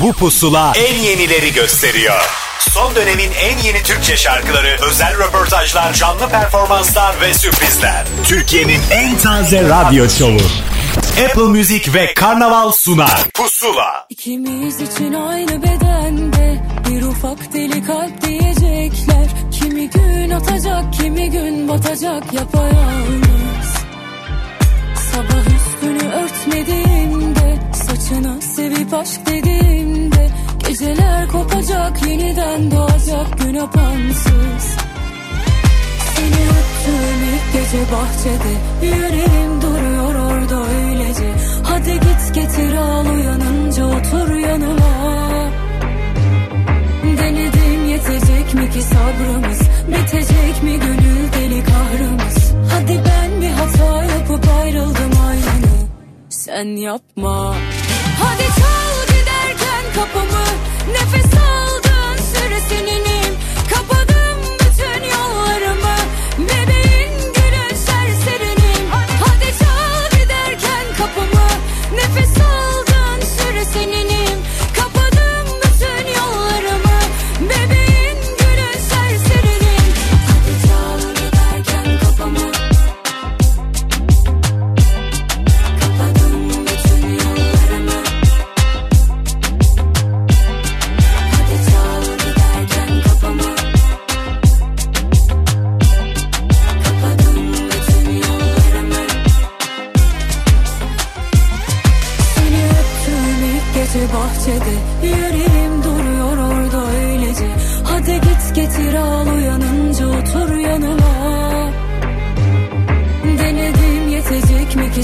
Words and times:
Bu 0.00 0.12
pusula 0.12 0.72
en 0.76 0.94
yenileri 0.94 1.52
gösteriyor. 1.52 2.20
Son 2.70 2.94
dönemin 2.94 3.30
en 3.32 3.58
yeni 3.58 3.82
Türkçe 3.82 4.16
şarkıları, 4.16 4.76
özel 4.82 5.18
röportajlar, 5.18 5.92
canlı 5.92 6.28
performanslar 6.28 7.20
ve 7.20 7.34
sürprizler. 7.34 8.04
Türkiye'nin 8.24 8.80
en 8.90 9.18
taze 9.18 9.62
radyo 9.62 10.08
şovu. 10.08 10.40
Apple 11.24 11.42
Music 11.58 11.94
ve 11.94 12.14
Karnaval 12.14 12.72
sunar. 12.72 13.24
Pusula. 13.34 14.06
İkimiz 14.10 14.80
için 14.80 15.12
aynı 15.12 15.62
bedende 15.62 16.62
bir 16.88 17.02
ufak 17.02 17.52
deli 17.52 17.84
kalp 17.84 18.22
diyecekler. 18.22 19.26
Kimi 19.60 19.90
gün 19.90 20.30
atacak, 20.30 20.92
kimi 20.92 21.30
gün 21.30 21.68
batacak 21.68 22.32
yapayalnız. 22.32 23.74
Sabah 25.12 25.44
üstünü 25.56 26.12
örtmediğimde, 26.12 27.58
saçını 28.06 28.42
sevip 28.42 28.94
aşk 28.94 29.26
dediğimde, 29.26 30.28
geceler 30.68 31.28
kopacak 31.28 32.06
yeniden 32.08 32.70
doğacak 32.70 33.38
gün 33.38 33.54
apansız. 33.54 34.76
Seni 36.14 36.42
öptüm 36.56 37.18
ilk 37.34 37.52
gece 37.52 37.82
bahçede 37.92 38.52
Yüreğim 38.82 39.62
duruyor 39.62 40.14
orada 40.14 40.66
öylece. 40.68 41.32
Hadi 41.64 41.92
git 41.92 42.34
getir 42.34 42.76
al 42.76 43.06
uyanınca 43.06 43.86
otur 43.86 44.34
yanıma. 44.34 45.16
Denedim 47.18 47.88
yetecek 47.88 48.54
mi 48.54 48.70
ki 48.70 48.82
sabrımız? 48.82 49.60
Bitecek 49.88 50.62
mi 50.62 50.72
gönül 50.80 51.32
deli 51.32 51.64
kahrımız? 51.64 52.54
Hadi 52.72 53.00
ben 53.06 53.42
bir 53.42 53.50
hata 53.50 54.04
yapıp 54.04 54.48
ayrıldım 54.62 55.12
aynını. 55.28 55.86
Sen 56.28 56.76
yapma 56.76 57.54
Hadi 58.18 58.46
çal 58.58 59.06
giderken 59.06 59.84
kapımı. 59.94 60.44
Nefes 60.92 61.24
aldığın 61.40 62.16
süre 62.16 62.60
seninim 62.68 63.05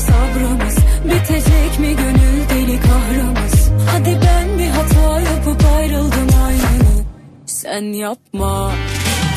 sabrımız. 0.07 0.77
Bitecek 1.05 1.79
mi 1.79 1.97
gönül 1.97 2.49
deli 2.51 2.81
kahrımız 2.81 3.71
Hadi 3.93 4.19
ben 4.27 4.59
bir 4.59 4.69
hata 4.69 5.21
yapıp 5.21 5.65
ayrıldım 5.77 6.29
aynını 6.47 7.05
Sen 7.47 7.83
yapma. 7.83 8.73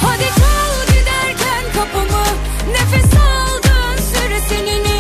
Hadi 0.02 0.24
çal 0.24 0.86
giderken 0.88 1.64
kapımı. 1.76 2.26
Nefes 2.72 3.14
aldığın 3.14 3.98
süre 3.98 4.40
Kapadım 4.50 4.95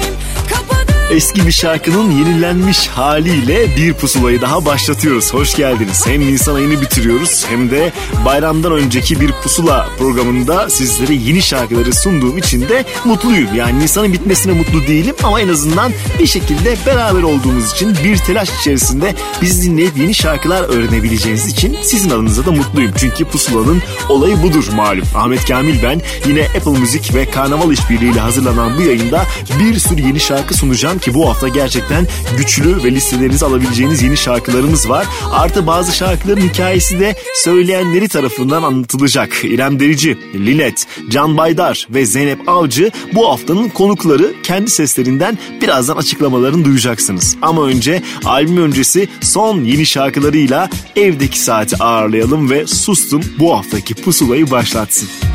Eski 1.11 1.47
bir 1.47 1.51
şarkının 1.51 2.11
yenilenmiş 2.11 2.87
haliyle 2.87 3.75
bir 3.77 3.93
pusulayı 3.93 4.41
daha 4.41 4.65
başlatıyoruz. 4.65 5.33
Hoş 5.33 5.55
geldiniz. 5.55 6.07
Hem 6.07 6.21
Nisan 6.21 6.55
ayını 6.55 6.81
bitiriyoruz 6.81 7.45
hem 7.49 7.71
de 7.71 7.93
bayramdan 8.25 8.71
önceki 8.71 9.19
bir 9.19 9.31
pusula 9.31 9.87
programında 9.97 10.69
sizlere 10.69 11.13
yeni 11.13 11.41
şarkıları 11.41 11.93
sunduğum 11.93 12.37
için 12.37 12.61
de 12.69 12.85
mutluyum. 13.05 13.55
Yani 13.55 13.79
Nisan'ın 13.79 14.13
bitmesine 14.13 14.53
mutlu 14.53 14.87
değilim 14.87 15.15
ama 15.23 15.41
en 15.41 15.47
azından 15.47 15.91
bir 16.19 16.27
şekilde 16.27 16.75
beraber 16.85 17.23
olduğumuz 17.23 17.71
için 17.71 17.95
bir 18.03 18.17
telaş 18.17 18.49
içerisinde 18.61 19.15
bizi 19.41 19.71
dinleyip 19.71 19.97
yeni 19.97 20.13
şarkılar 20.13 20.61
öğrenebileceğiniz 20.61 21.47
için 21.47 21.77
sizin 21.83 22.09
adınıza 22.09 22.45
da 22.45 22.51
mutluyum. 22.51 22.91
Çünkü 22.97 23.25
pusulanın 23.25 23.81
olayı 24.09 24.43
budur 24.43 24.67
malum. 24.75 25.05
Ahmet 25.15 25.45
Kamil 25.45 25.83
ben 25.83 26.01
yine 26.27 26.43
Apple 26.43 26.79
Müzik 26.79 27.13
ve 27.15 27.29
Karnaval 27.29 27.71
işbirliğiyle 27.71 28.19
hazırlanan 28.19 28.77
bu 28.77 28.81
yayında 28.81 29.25
bir 29.59 29.79
sürü 29.79 30.01
yeni 30.01 30.19
şarkı 30.19 30.53
sunacağım 30.53 30.94
ki 30.99 31.13
bu 31.13 31.29
hafta 31.29 31.47
gerçekten 31.47 32.07
güçlü 32.37 32.83
ve 32.83 32.91
listelerinizi 32.91 33.45
alabileceğiniz 33.45 34.01
yeni 34.01 34.17
şarkılarımız 34.17 34.89
var. 34.89 35.07
Artı 35.31 35.67
bazı 35.67 35.95
şarkıların 35.95 36.41
hikayesi 36.41 36.99
de 36.99 37.15
söyleyenleri 37.33 38.07
tarafından 38.07 38.63
anlatılacak. 38.63 39.41
İrem 39.43 39.79
Derici, 39.79 40.17
Linet, 40.33 40.87
Can 41.09 41.37
Baydar 41.37 41.87
ve 41.89 42.05
Zeynep 42.05 42.49
Avcı 42.49 42.91
bu 43.13 43.29
haftanın 43.29 43.69
konukları 43.69 44.33
kendi 44.43 44.71
seslerinden 44.71 45.37
birazdan 45.61 45.97
açıklamalarını 45.97 46.65
duyacaksınız. 46.65 47.35
Ama 47.41 47.65
önce 47.65 48.01
albüm 48.25 48.57
öncesi 48.57 49.07
son 49.21 49.63
yeni 49.63 49.85
şarkılarıyla 49.85 50.69
evdeki 50.95 51.39
saati 51.39 51.83
ağırlayalım 51.83 52.49
ve 52.49 52.67
sustum 52.67 53.21
bu 53.39 53.57
haftaki 53.57 53.95
pusulayı 53.95 54.51
başlatsın. 54.51 55.34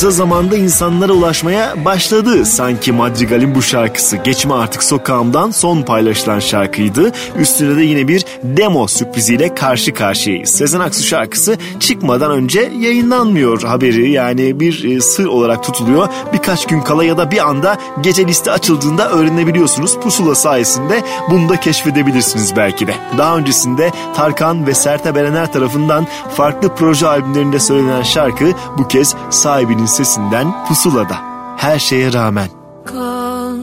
kısa 0.00 0.10
zamanda 0.10 0.56
insanlara 0.56 1.12
ulaşmaya 1.12 1.84
başladı 1.84 2.46
sanki 2.46 2.92
Madrigal'in 2.92 3.54
bu 3.54 3.62
şarkısı. 3.62 4.16
Geçme 4.16 4.54
artık 4.54 4.82
sokağımdan 4.82 5.50
son 5.50 5.82
paylaşılan 5.82 6.38
şarkıydı. 6.38 7.12
Üstüne 7.38 7.76
de 7.76 7.82
yine 7.82 8.08
bir 8.08 8.24
demo 8.42 8.86
sürpriziyle 8.86 9.54
karşı 9.54 9.94
karşıyayız. 9.94 10.50
Sezen 10.50 10.80
Aksu 10.80 11.02
şarkısı 11.02 11.56
çıkmadan 11.80 12.30
önce 12.30 12.60
yayınlanmıyor 12.60 13.62
haberi 13.62 14.10
yani 14.10 14.60
bir 14.60 14.84
e, 14.84 15.00
sır 15.00 15.26
olarak 15.26 15.64
tutuluyor. 15.64 16.08
Birkaç 16.32 16.66
gün 16.66 16.80
kala 16.80 17.04
ya 17.04 17.18
da 17.18 17.30
bir 17.30 17.48
anda 17.48 17.78
gece 18.00 18.26
liste 18.26 18.50
açıldığında 18.50 19.10
öğrenebiliyorsunuz. 19.10 19.96
Pusula 19.96 20.34
sayesinde 20.34 21.02
bunu 21.30 21.48
da 21.48 21.60
keşfedebilirsiniz 21.60 22.56
belki 22.56 22.86
de. 22.86 22.94
Daha 23.18 23.36
öncesinde 23.36 23.90
Tarkan 24.16 24.66
ve 24.66 24.74
Sertab 24.74 25.16
Erener 25.16 25.52
tarafından 25.52 26.06
farklı 26.36 26.74
proje 26.74 27.06
albümlerinde 27.06 27.58
söylenen 27.58 28.02
şarkı 28.02 28.52
bu 28.78 28.88
kez 28.88 29.14
sahibinin 29.30 29.89
sesinden 29.90 30.64
Pusula'da. 30.68 31.16
Her 31.56 31.78
şeye 31.78 32.12
rağmen. 32.12 32.48
kan 32.86 33.60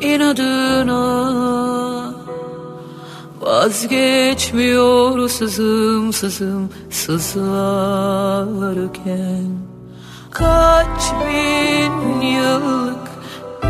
inadına 0.00 1.28
vazgeçmiyor 3.40 5.28
sızım 5.28 6.12
sızım 6.12 6.70
sızarken 6.90 8.38
kaç 10.30 11.12
bin 11.28 12.20
yıllık 12.20 13.08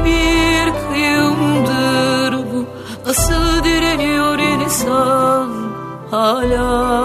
bir 0.04 0.72
kıyımdır 0.88 2.32
bu. 2.32 2.66
Nasıl 3.06 3.64
direniyor 3.64 4.38
insan 4.38 5.48
hala? 6.10 6.98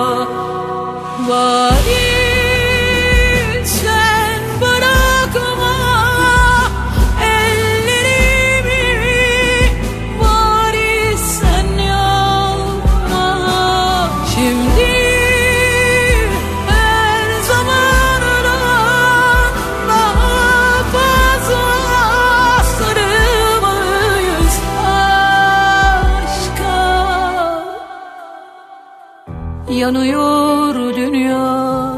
Yanıyor 29.85 30.95
dünya. 30.95 31.93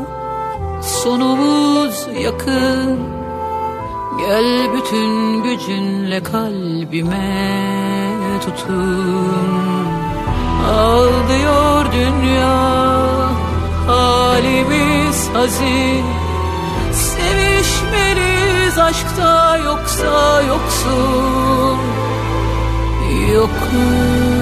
Sonumuz 0.82 2.08
yakın. 2.22 3.00
Gel 4.20 4.70
bütün 4.76 5.44
gücünle 5.44 6.24
kalbime 6.24 7.70
tutun. 8.46 9.88
Ağlıyor 10.72 11.86
dünya. 11.92 12.58
Halimiz 13.88 15.30
hazin. 15.34 16.06
Sevişmeliyiz 16.92 18.78
aşkta 18.80 19.58
yoksa 19.58 20.42
yoksun. 20.42 21.78
Yokum 23.34 24.37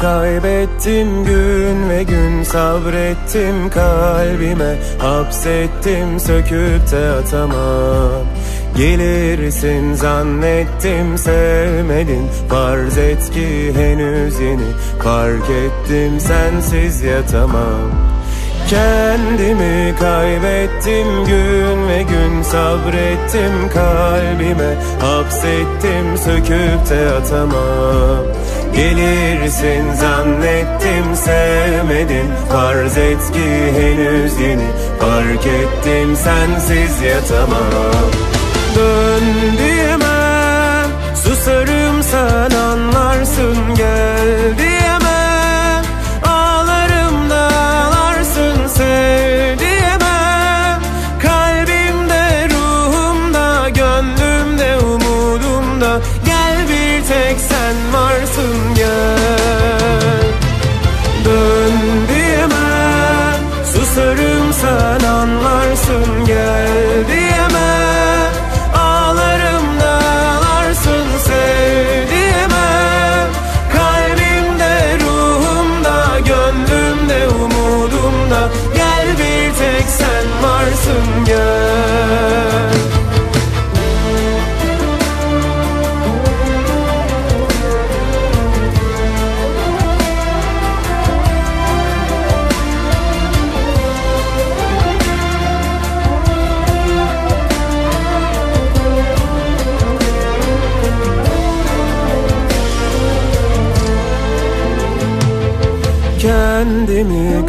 kaybettim 0.00 1.24
gün 1.24 1.88
ve 1.90 2.02
gün 2.02 2.42
sabrettim 2.42 3.70
kalbime. 3.70 4.78
Hapsettim 4.98 6.20
söküp 6.20 6.90
de 6.92 7.10
atamam. 7.10 8.26
Gelirsin 8.76 9.94
zannettim 9.94 11.18
sevmedin. 11.18 12.28
Farz 12.50 12.98
et 12.98 13.30
ki 13.30 13.72
henüz 13.76 14.40
yeni 14.40 14.72
Fark 15.02 15.50
ettim 15.50 16.20
sensiz 16.20 17.02
yatamam. 17.02 17.90
Kendimi 18.70 19.94
kaybettim 20.00 21.24
gün 21.26 21.88
ve 21.88 22.02
gün 22.02 22.42
sabrettim 22.42 23.68
kalbime. 23.74 24.74
Hapsettim 25.00 26.18
söküp 26.24 26.90
de 26.90 27.08
atamam 27.12 28.24
Gelirsin 28.78 29.94
zannettim 29.94 31.16
sevmedin. 31.16 32.30
Farz 32.52 32.98
et 32.98 33.32
ki 33.32 33.72
henüz 33.78 34.40
yeni 34.40 34.68
Fark 35.00 35.46
ettim 35.46 36.16
sensiz 36.16 37.02
yatamam. 37.02 38.10
Dön 38.76 39.24
diyemem 39.58 40.90
Susarım 41.14 42.02
sen 42.02 42.56
anlarsın 42.56 43.56
gel 43.76 44.07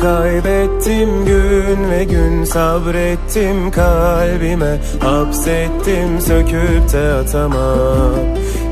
kaybettim 0.02 1.26
gün 1.26 1.92
ve 1.92 2.04
gün 2.04 2.44
sabrettim 2.44 3.72
kalbime. 3.72 4.80
Hapsettim 5.00 6.22
söküp 6.22 6.94
de 6.94 7.14
atamam. 7.14 8.14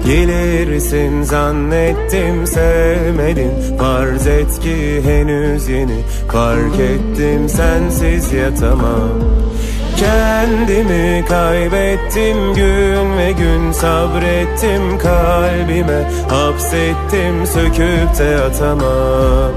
Gelirsin 0.08 1.24
zannettim 1.24 2.48
sevmedin 2.48 3.78
Farz 3.78 4.28
et 4.28 4.60
ki 4.60 5.02
henüz 5.06 5.68
yeni 5.68 6.02
Fark 6.32 6.80
ettim 6.80 7.50
sensiz 7.50 8.34
yatamam 8.34 9.10
Kendimi 10.00 11.26
kaybettim 11.26 12.54
gün 12.54 13.18
ve 13.18 13.32
gün 13.32 13.72
sabrettim 13.72 14.98
kalbime. 14.98 16.12
Hapsettim 16.30 17.48
söküp 17.48 18.20
de 18.20 18.38
atamam. 18.38 19.52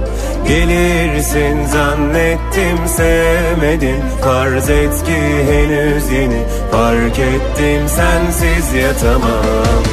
Gelirsin 0.49 1.67
zannettim 1.67 2.89
sevmedin. 2.89 4.01
Farz 4.23 4.71
et 4.71 5.05
ki 5.05 5.21
henüz 5.51 6.11
yeni 6.11 6.43
Fark 6.71 7.19
ettim 7.19 7.89
sensiz 7.89 8.75
yatamam. 8.75 9.85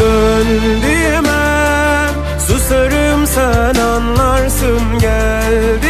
Dön 0.00 0.46
diyemem 0.82 2.14
Susarım 2.46 3.26
sen 3.26 3.74
anlarsın. 3.80 4.80
Gel 5.00 5.82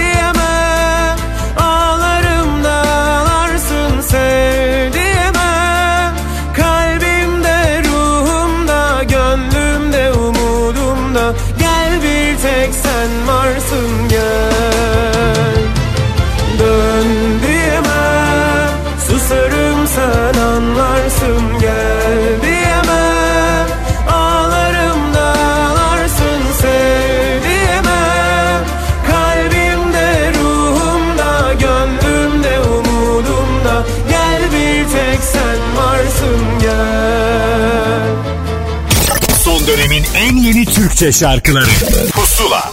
Türkçe 40.75 41.12
şarkıları 41.12 41.71
Pusula 42.12 42.73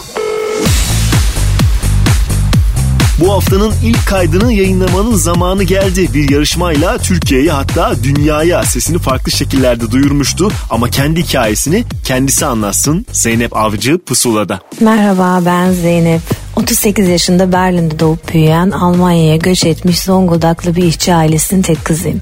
Bu 3.20 3.34
haftanın 3.34 3.74
ilk 3.84 4.06
kaydını 4.08 4.54
yayınlamanın 4.54 5.16
zamanı 5.16 5.64
geldi. 5.64 6.14
Bir 6.14 6.30
yarışmayla 6.30 6.98
Türkiye'ye 6.98 7.52
hatta 7.52 8.04
dünyaya 8.04 8.64
sesini 8.64 9.00
farklı 9.00 9.32
şekillerde 9.32 9.92
duyurmuştu. 9.92 10.52
Ama 10.70 10.90
kendi 10.90 11.24
hikayesini 11.24 11.84
kendisi 12.04 12.46
anlatsın 12.46 13.06
Zeynep 13.12 13.58
Avcı 13.58 13.98
Pusula'da. 14.06 14.60
Merhaba 14.82 15.42
ben 15.46 15.72
Zeynep. 15.72 16.22
38 16.70 17.08
yaşında 17.08 17.52
Berlin'de 17.52 18.00
doğup 18.00 18.34
büyüyen 18.34 18.72
Almanya'ya 18.72 19.36
göç 19.36 19.66
etmiş 19.66 20.00
Zonguldaklı 20.00 20.76
bir 20.76 20.84
işçi 20.84 21.14
ailesinin 21.14 21.62
tek 21.62 21.86
kızıyım. 21.86 22.20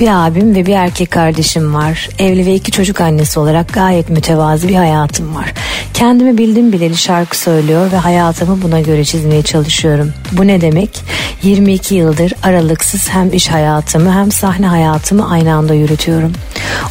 Bir 0.00 0.08
abim 0.08 0.54
ve 0.54 0.66
bir 0.66 0.74
erkek 0.74 1.10
kardeşim 1.10 1.74
var. 1.74 2.08
Evli 2.18 2.46
ve 2.46 2.54
iki 2.54 2.70
çocuk 2.70 3.00
annesi 3.00 3.40
olarak 3.40 3.72
gayet 3.72 4.10
mütevazi 4.10 4.68
bir 4.68 4.74
hayatım 4.74 5.34
var. 5.34 5.52
Kendimi 5.94 6.38
bildim 6.38 6.72
bileli 6.72 6.96
şarkı 6.96 7.38
söylüyor 7.38 7.92
ve 7.92 7.96
hayatımı 7.96 8.62
buna 8.62 8.80
göre 8.80 9.04
çizmeye 9.04 9.42
çalışıyorum. 9.42 10.12
Bu 10.32 10.46
ne 10.46 10.60
demek? 10.60 11.00
22 11.42 11.94
yıldır 11.94 12.32
aralıksız 12.42 13.08
hem 13.08 13.32
iş 13.32 13.48
hayatımı 13.48 14.14
hem 14.14 14.32
sahne 14.32 14.66
hayatımı 14.66 15.30
aynı 15.30 15.54
anda 15.54 15.74
yürütüyorum. 15.74 16.32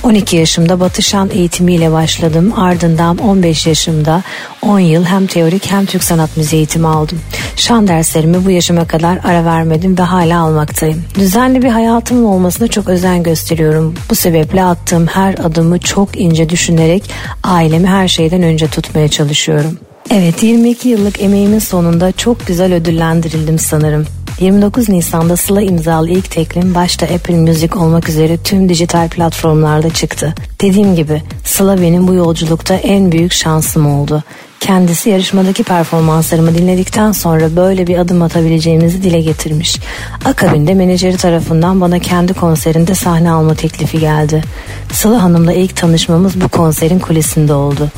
12 0.04 0.36
yaşımda 0.36 0.80
Batışan 0.80 1.30
eğitimiyle 1.34 1.92
başladım. 1.92 2.54
Ardından 2.58 3.18
15 3.18 3.68
yaşımda 3.68 4.24
10 4.64 4.80
yıl 4.80 5.06
hem 5.06 5.28
teorik 5.28 5.72
hem 5.72 5.86
Türk 5.86 6.04
sanat 6.04 6.38
müziği 6.38 6.58
eğitimi 6.58 6.88
aldım. 6.88 7.20
Şan 7.56 7.88
derslerimi 7.88 8.46
bu 8.46 8.52
yaşıma 8.52 8.88
kadar 8.88 9.20
ara 9.24 9.46
vermedim 9.46 9.98
ve 9.98 10.02
hala 10.02 10.42
almaktayım. 10.42 11.04
Düzenli 11.16 11.62
bir 11.62 11.70
hayatımın 11.70 12.24
olmasına 12.24 12.68
çok 12.68 12.90
özen 12.90 13.24
gösteriyorum. 13.24 13.94
Bu 14.10 14.16
sebeple 14.16 14.64
attığım 14.64 15.08
her 15.08 15.34
adımı 15.34 15.80
çok 15.80 16.20
ince 16.20 16.50
düşünerek 16.50 17.10
ailemi 17.44 17.88
her 17.88 18.08
şeyden 18.08 18.44
önce 18.44 18.68
tutmaya 18.68 19.08
çalışıyorum. 19.08 19.78
Evet 20.12 20.44
22 20.44 20.90
yıllık 20.90 21.22
emeğimin 21.22 21.60
sonunda 21.60 22.12
çok 22.12 22.48
güzel 22.48 22.74
ödüllendirildim 22.74 23.60
sanırım. 23.60 24.06
29 24.40 24.90
Nisan'da 24.90 25.38
Sıla 25.38 25.62
imzalı 25.62 26.10
ilk 26.10 26.32
teklim 26.32 26.76
başta 26.76 27.06
Apple 27.06 27.36
Music 27.36 27.76
olmak 27.76 28.10
üzere 28.10 28.38
tüm 28.38 28.70
dijital 28.70 29.10
platformlarda 29.10 29.90
çıktı. 29.90 30.36
Dediğim 30.62 30.96
gibi 30.96 31.22
Sıla 31.44 31.82
benim 31.82 32.08
bu 32.08 32.14
yolculukta 32.14 32.76
en 32.76 33.12
büyük 33.12 33.34
şansım 33.34 33.86
oldu. 33.86 34.24
Kendisi 34.64 35.10
yarışmadaki 35.10 35.64
performanslarımı 35.64 36.56
dinledikten 36.56 37.12
sonra 37.12 37.56
böyle 37.56 37.88
bir 37.88 37.98
adım 37.98 38.22
atabileceğimizi 38.22 39.04
dile 39.04 39.22
getirmiş. 39.22 39.80
Akabinde 40.26 40.74
menajeri 40.74 41.18
tarafından 41.18 41.82
bana 41.82 42.00
kendi 42.00 42.34
konserinde 42.34 42.96
sahne 42.96 43.32
alma 43.32 43.56
teklifi 43.56 44.00
geldi. 44.00 44.44
Sıla 44.92 45.24
Hanım'la 45.24 45.54
ilk 45.54 45.76
tanışmamız 45.76 46.42
bu 46.42 46.50
konserin 46.50 47.00
kulisinde 47.00 47.54
oldu. 47.54 47.90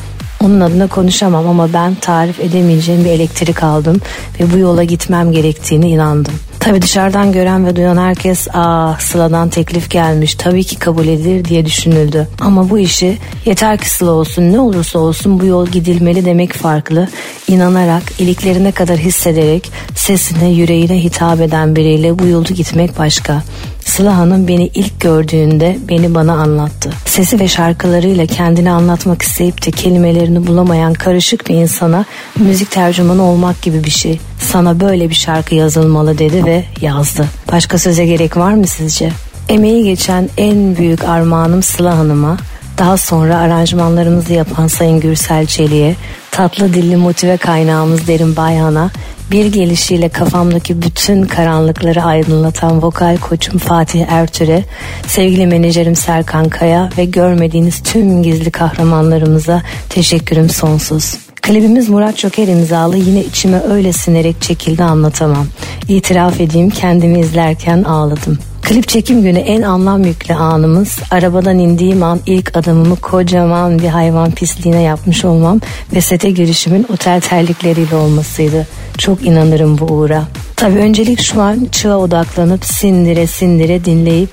Onun 0.45 0.59
adına 0.59 0.87
konuşamam 0.87 1.47
ama 1.47 1.73
ben 1.73 1.95
tarif 1.95 2.39
edemeyeceğim 2.39 3.05
bir 3.05 3.09
elektrik 3.09 3.63
aldım 3.63 4.01
ve 4.39 4.53
bu 4.53 4.57
yola 4.57 4.83
gitmem 4.83 5.31
gerektiğini 5.31 5.89
inandım. 5.89 6.33
Tabi 6.59 6.81
dışarıdan 6.81 7.31
gören 7.31 7.65
ve 7.65 7.75
duyan 7.75 7.97
herkes 7.97 8.47
aa 8.53 8.93
Sıla'dan 8.99 9.49
teklif 9.49 9.89
gelmiş 9.89 10.35
tabii 10.35 10.63
ki 10.63 10.75
kabul 10.75 11.07
edilir 11.07 11.45
diye 11.45 11.65
düşünüldü. 11.65 12.27
Ama 12.39 12.69
bu 12.69 12.79
işi 12.79 13.17
yeter 13.45 13.77
ki 13.77 13.89
Sıla 13.89 14.11
olsun 14.11 14.51
ne 14.51 14.59
olursa 14.59 14.99
olsun 14.99 15.39
bu 15.39 15.45
yol 15.45 15.67
gidilmeli 15.67 16.25
demek 16.25 16.53
farklı. 16.53 17.07
İnanarak 17.47 18.03
iliklerine 18.19 18.71
kadar 18.71 18.97
hissederek 18.97 19.71
sesine 19.95 20.49
yüreğine 20.49 21.03
hitap 21.03 21.41
eden 21.41 21.75
biriyle 21.75 22.19
bu 22.19 22.27
yolu 22.27 22.53
gitmek 22.53 22.99
başka. 22.99 23.43
Sıla 23.85 24.17
Hanım 24.17 24.47
beni 24.47 24.67
ilk 24.67 25.01
gördüğünde 25.01 25.77
beni 25.89 26.15
bana 26.15 26.33
anlattı. 26.33 26.89
Sesi 27.05 27.39
ve 27.39 27.47
şarkılarıyla 27.47 28.25
kendini 28.25 28.71
anlatmak 28.71 29.21
isteyip 29.21 29.65
de 29.65 29.71
kelimelerini 29.71 30.47
bulamayan 30.47 30.93
karışık 30.93 31.49
bir 31.49 31.55
insana 31.55 32.05
müzik 32.39 32.71
tercümanı 32.71 33.23
olmak 33.23 33.61
gibi 33.61 33.83
bir 33.83 33.89
şey. 33.91 34.19
Sana 34.39 34.79
böyle 34.79 35.09
bir 35.09 35.15
şarkı 35.15 35.55
yazılmalı 35.55 36.17
dedi 36.17 36.45
ve 36.45 36.63
yazdı. 36.81 37.25
Başka 37.51 37.77
söze 37.77 38.05
gerek 38.05 38.37
var 38.37 38.53
mı 38.53 38.67
sizce? 38.67 39.11
Emeği 39.49 39.83
geçen 39.83 40.29
en 40.37 40.77
büyük 40.77 41.03
armağanım 41.03 41.63
Sıla 41.63 41.97
Hanım'a, 41.97 42.37
daha 42.77 42.97
sonra 42.97 43.37
aranjmanlarımızı 43.37 44.33
yapan 44.33 44.67
Sayın 44.67 44.99
Gürsel 44.99 45.45
Çelik'e, 45.45 45.95
tatlı 46.31 46.73
dilli 46.73 46.95
motive 46.95 47.37
kaynağımız 47.37 48.07
Derin 48.07 48.35
Bayhan'a, 48.35 48.91
bir 49.31 49.45
gelişiyle 49.45 50.09
kafamdaki 50.09 50.81
bütün 50.81 51.23
karanlıkları 51.23 52.03
aydınlatan 52.03 52.81
vokal 52.81 53.17
koçum 53.17 53.57
Fatih 53.57 54.05
Ertür'e, 54.09 54.63
sevgili 55.07 55.47
menajerim 55.47 55.95
Serkan 55.95 56.49
Kaya 56.49 56.89
ve 56.97 57.05
görmediğiniz 57.05 57.83
tüm 57.83 58.23
gizli 58.23 58.51
kahramanlarımıza 58.51 59.61
teşekkürüm 59.89 60.49
sonsuz. 60.49 61.17
Klibimiz 61.41 61.89
Murat 61.89 62.17
Joker 62.17 62.47
imzalı 62.47 62.97
yine 62.97 63.23
içime 63.23 63.61
öyle 63.69 63.93
sinerek 63.93 64.41
çekildi 64.41 64.83
anlatamam. 64.83 65.47
İtiraf 65.87 66.41
edeyim 66.41 66.69
kendimi 66.69 67.19
izlerken 67.19 67.83
ağladım. 67.83 68.37
Klip 68.65 68.87
çekim 68.87 69.23
günü 69.23 69.39
en 69.39 69.61
anlam 69.61 70.03
yüklü 70.03 70.33
anımız 70.33 70.99
arabadan 71.11 71.59
indiğim 71.59 72.03
an 72.03 72.19
ilk 72.25 72.57
adımımı 72.57 72.95
kocaman 72.95 73.79
bir 73.79 73.87
hayvan 73.87 74.31
pisliğine 74.31 74.81
yapmış 74.81 75.25
olmam 75.25 75.59
ve 75.93 76.01
sete 76.01 76.29
girişimin 76.29 76.85
otel 76.93 77.21
terlikleriyle 77.21 77.95
olmasıydı. 77.95 78.67
Çok 78.97 79.25
inanırım 79.25 79.77
bu 79.77 79.85
uğra. 79.85 80.23
Tabii 80.55 80.79
öncelik 80.79 81.21
şu 81.21 81.41
an 81.41 81.67
çığa 81.71 81.97
odaklanıp 81.97 82.65
sindire 82.65 83.27
sindire 83.27 83.85
dinleyip 83.85 84.31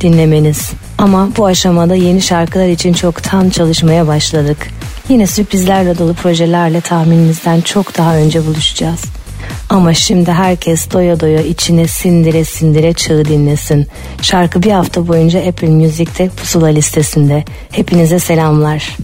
dinlemeniz. 0.00 0.70
Ama 0.98 1.28
bu 1.36 1.46
aşamada 1.46 1.94
yeni 1.94 2.22
şarkılar 2.22 2.68
için 2.68 2.92
çoktan 2.92 3.50
çalışmaya 3.50 4.06
başladık. 4.06 4.66
Yine 5.08 5.26
sürprizlerle 5.26 5.98
dolu 5.98 6.14
projelerle 6.14 6.80
tahmininizden 6.80 7.60
çok 7.60 7.98
daha 7.98 8.16
önce 8.16 8.46
buluşacağız. 8.46 9.00
Ama 9.68 9.94
şimdi 9.94 10.32
herkes 10.32 10.90
doya 10.92 11.20
doya 11.20 11.40
içine 11.40 11.88
sindire 11.88 12.44
sindire 12.44 12.92
çığ 12.92 13.24
dinlesin. 13.24 13.86
Şarkı 14.22 14.62
bir 14.62 14.70
hafta 14.70 15.08
boyunca 15.08 15.48
Apple 15.48 15.68
Music'te 15.68 16.28
pusula 16.28 16.66
listesinde. 16.66 17.44
Hepinize 17.72 18.18
selamlar. 18.18 18.96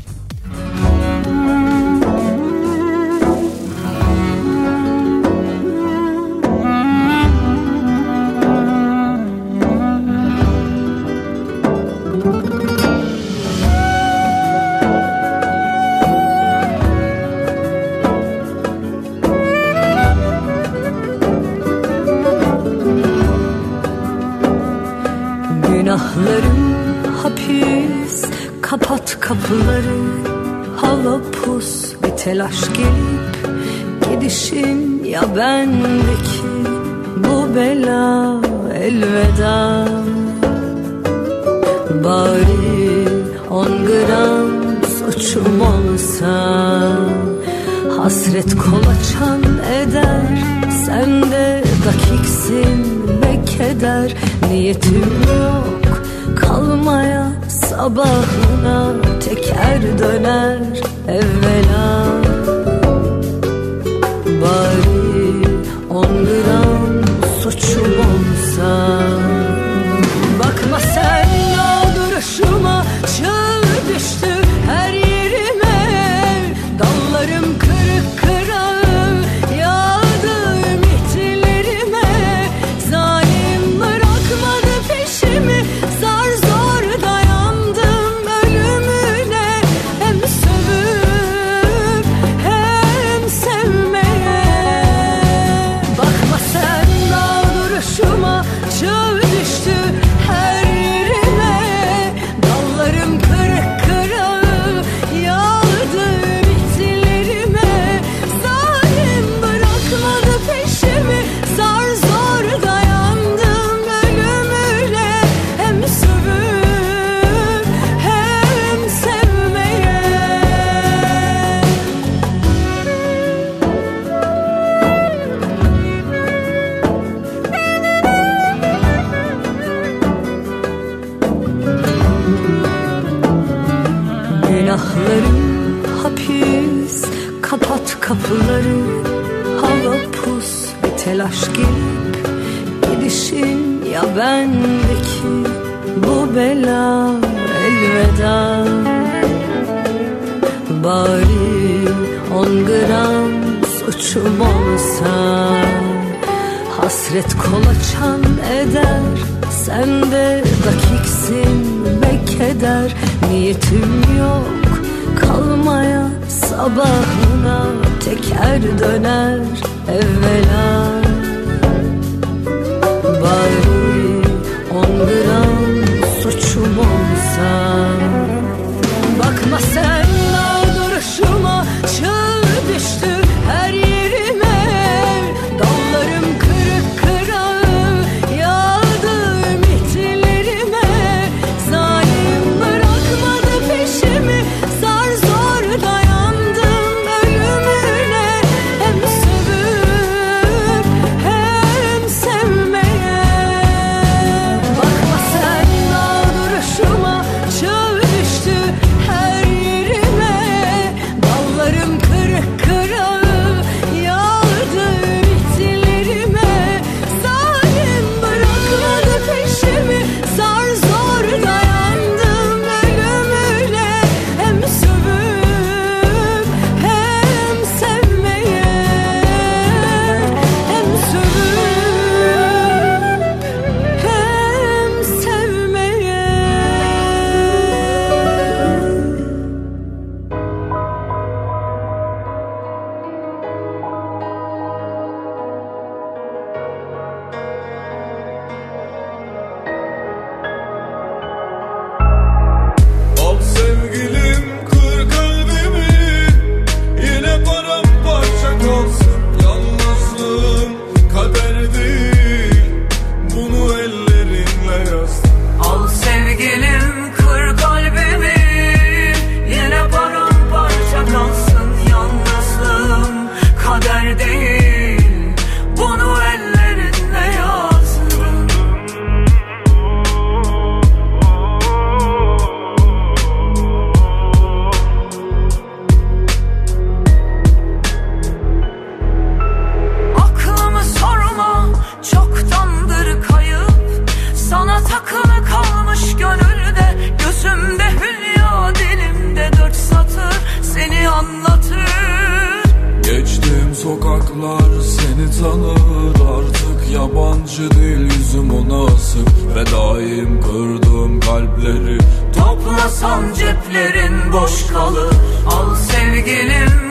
Daim 310.21 310.41
kırdığım 310.41 311.21
kalpleri 311.21 311.99
Toplasan 312.39 313.35
ceplerin 313.35 314.33
boş 314.33 314.67
kalır. 314.67 315.15
Al 315.47 315.75
sevgilim 315.75 316.90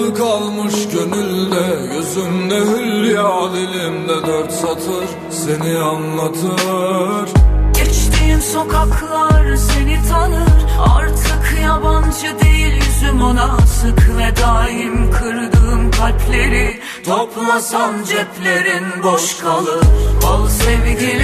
Takılı 0.00 0.14
kalmış 0.14 0.74
gönülde 0.92 1.94
Gözümde 1.94 2.60
hülya 2.60 3.52
dilimde 3.52 4.26
dört 4.26 4.52
satır 4.52 5.04
Seni 5.30 5.78
anlatır. 5.78 7.30
Geçtiğim 7.74 8.40
sokaklar 8.40 9.56
seni 9.56 9.98
tanır 10.08 10.66
Artık 10.96 11.60
yabancı 11.62 12.44
değil 12.44 12.74
yüzüm 12.74 13.22
ona 13.22 13.58
sık 13.58 14.18
Ve 14.18 14.42
daim 14.42 15.10
kırdığım 15.10 15.90
kalpleri 15.90 16.80
Toplasan 17.04 17.94
ceplerin 18.04 19.02
boş 19.02 19.38
kalır. 19.38 19.84
Al 20.26 20.48
sevgilim 20.48 21.19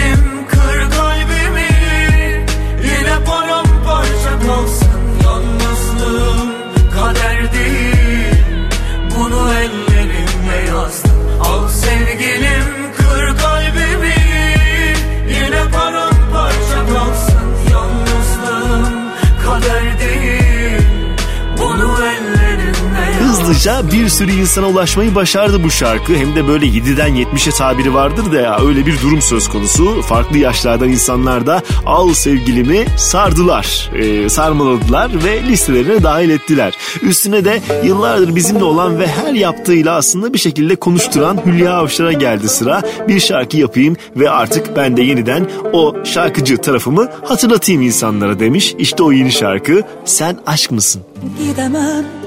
Hızlıca 23.66 23.92
bir 23.92 24.08
sürü 24.08 24.32
insana 24.32 24.68
ulaşmayı 24.68 25.14
başardı 25.14 25.64
bu 25.64 25.70
şarkı. 25.70 26.14
Hem 26.14 26.36
de 26.36 26.48
böyle 26.48 26.66
7'den 26.66 27.16
70'e 27.16 27.52
tabiri 27.52 27.94
vardır 27.94 28.32
da 28.32 28.40
ya 28.40 28.58
öyle 28.60 28.86
bir 28.86 29.00
durum 29.00 29.22
söz 29.22 29.48
konusu. 29.48 30.02
Farklı 30.02 30.38
yaşlardan 30.38 30.88
insanlar 30.88 31.46
da 31.46 31.62
al 31.86 32.12
sevgilimi 32.12 32.84
sardılar, 32.96 33.90
e, 33.94 34.28
sarmaladılar 34.28 35.24
ve 35.24 35.42
listelerine 35.42 36.02
dahil 36.02 36.30
ettiler. 36.30 36.74
Üstüne 37.02 37.44
de 37.44 37.62
yıllardır 37.84 38.36
bizimle 38.36 38.64
olan 38.64 38.98
ve 38.98 39.06
her 39.06 39.32
yaptığıyla 39.32 39.96
aslında 39.96 40.32
bir 40.32 40.38
şekilde 40.38 40.76
konuşturan 40.76 41.38
Hülya 41.46 41.72
Avşar'a 41.72 42.12
geldi 42.12 42.48
sıra. 42.48 42.82
Bir 43.08 43.20
şarkı 43.20 43.56
yapayım 43.56 43.96
ve 44.16 44.30
artık 44.30 44.76
ben 44.76 44.96
de 44.96 45.02
yeniden 45.02 45.50
o 45.72 45.94
şarkıcı 46.04 46.56
tarafımı 46.56 47.08
hatırlatayım 47.24 47.82
insanlara 47.82 48.40
demiş. 48.40 48.74
İşte 48.78 49.02
o 49.02 49.12
yeni 49.12 49.32
şarkı 49.32 49.82
Sen 50.04 50.38
Aşk 50.46 50.70
Mısın? 50.70 51.02
Gidemem 51.48 52.25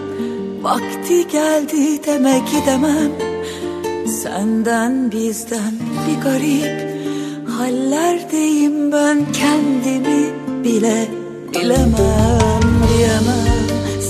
Vakti 0.62 1.28
geldi 1.28 2.04
deme 2.08 2.42
gidemem 2.52 3.12
Senden 4.24 5.12
bizden 5.12 5.74
bir 6.08 6.22
garip 6.22 6.90
Hallerdeyim 7.58 8.92
ben 8.92 9.26
kendimi 9.34 10.34
bile 10.64 11.08
bilemem 11.54 12.64
diyemem. 12.90 13.60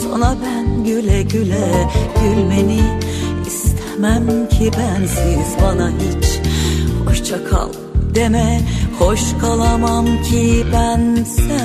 Sana 0.01 0.37
ben 0.45 0.83
güle 0.83 1.21
güle 1.23 1.87
gülmeni 2.21 2.81
istemem 3.47 4.49
ki 4.49 4.71
bensiz 4.77 5.55
bana 5.63 5.89
hiç 5.89 6.39
Hoşça 7.05 7.43
kal 7.43 7.69
deme. 8.15 8.61
Hoş 8.99 9.21
kalamam 9.41 10.05
ki 10.05 10.65
ben 10.73 11.23
sensiz 11.23 11.58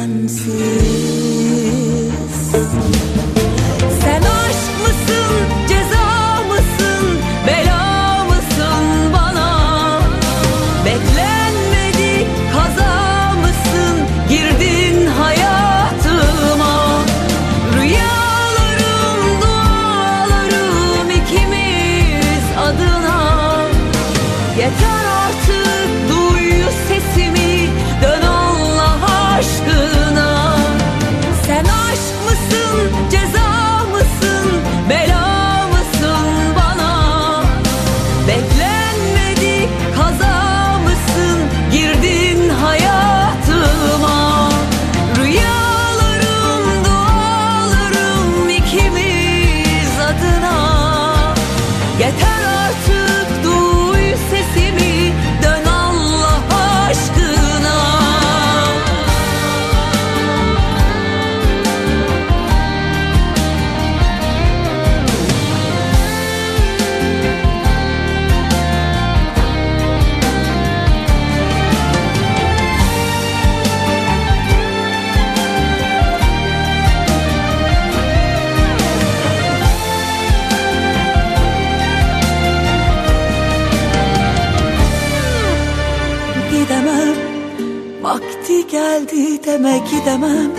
deme 90.07 90.27
gidemem. 90.27 90.51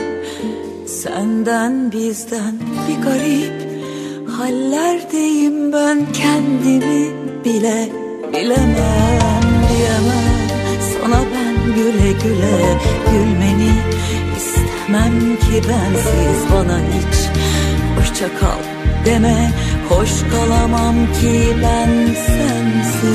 Senden 0.87 1.91
bizden 1.91 2.55
bir 2.87 3.03
garip 3.03 3.65
Hallerdeyim 4.37 5.73
ben. 5.73 6.05
Kendimi 6.13 7.11
bile 7.45 7.89
bilemem 8.33 9.43
diyemem. 9.69 10.35
Sana 10.93 11.19
ben 11.33 11.73
güle 11.75 12.11
güle 12.11 12.77
gülmeni 13.11 13.71
istemem 14.37 15.19
ki 15.19 15.69
bensiz. 15.69 16.39
Bana 16.53 16.79
hiç 16.79 17.17
Hoşça 17.97 18.27
kal 18.39 18.59
deme. 19.05 19.51
Hoş 19.89 20.09
kalamam 20.31 20.95
ki 20.95 21.55
ben 21.63 21.89
sensiz. 22.05 23.05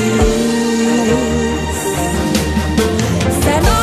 Sen 3.43 3.61
aşk 3.61 3.80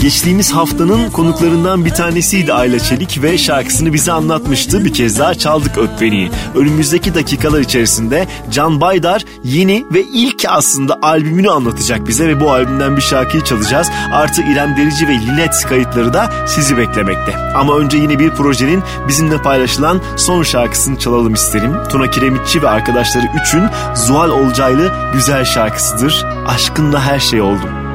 Geçtiğimiz 0.00 0.52
haftanın 0.52 1.10
konuklarından 1.10 1.84
bir 1.84 1.90
tanesiydi 1.90 2.52
Ayla 2.52 2.78
Çelik 2.78 3.22
ve 3.22 3.38
şarkısını 3.38 3.92
bize 3.92 4.12
anlatmıştı. 4.12 4.84
Bir 4.84 4.92
kez 4.92 5.18
daha 5.18 5.34
çaldık 5.34 5.78
Öp 5.78 6.00
Beni'yi. 6.00 6.30
Önümüzdeki 6.54 7.14
dakikalar 7.14 7.60
içerisinde 7.60 8.26
Can 8.50 8.80
Baydar 8.80 9.24
yeni 9.44 9.84
ve 9.94 10.02
ilk 10.02 10.44
aslında 10.48 10.98
albümünü 11.02 11.50
anlatacak 11.50 12.08
bize 12.08 12.28
ve 12.28 12.40
bu 12.40 12.52
albümden 12.52 12.96
bir 12.96 13.02
şarkıyı 13.02 13.44
çalacağız. 13.44 13.90
Artı 14.12 14.42
İrem 14.42 14.76
Derici 14.76 15.08
ve 15.08 15.12
Linet 15.12 15.66
kayıtları 15.68 16.12
da 16.12 16.32
sizi 16.46 16.76
beklemekte. 16.76 17.36
Ama 17.54 17.76
önce 17.76 17.98
yine 17.98 18.18
bir 18.18 18.30
projenin 18.30 18.82
bizimle 19.08 19.42
paylaşılan 19.42 20.00
son 20.16 20.42
şarkısını 20.42 20.98
çalalım 20.98 21.34
isterim. 21.34 21.76
Tuna 21.88 22.10
Kiremitçi 22.10 22.62
ve 22.62 22.68
arkadaşları 22.68 23.26
üçün 23.42 23.62
Zuhal 23.94 24.30
Olcaylı 24.30 24.92
güzel 25.12 25.44
şarkısıdır. 25.44 26.26
Aşkınla 26.46 27.02
her 27.02 27.18
şey 27.18 27.40
oldum. 27.40 27.89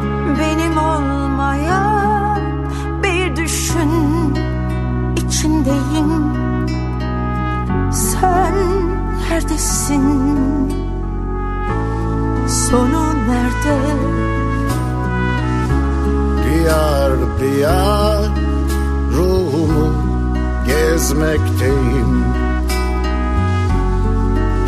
Neredesin 9.55 10.69
Sonu 12.47 13.05
nerede 13.27 13.79
Diyar 16.43 17.11
diyar 17.39 18.30
ruhumu 19.11 19.93
gezmekteyim. 20.67 22.25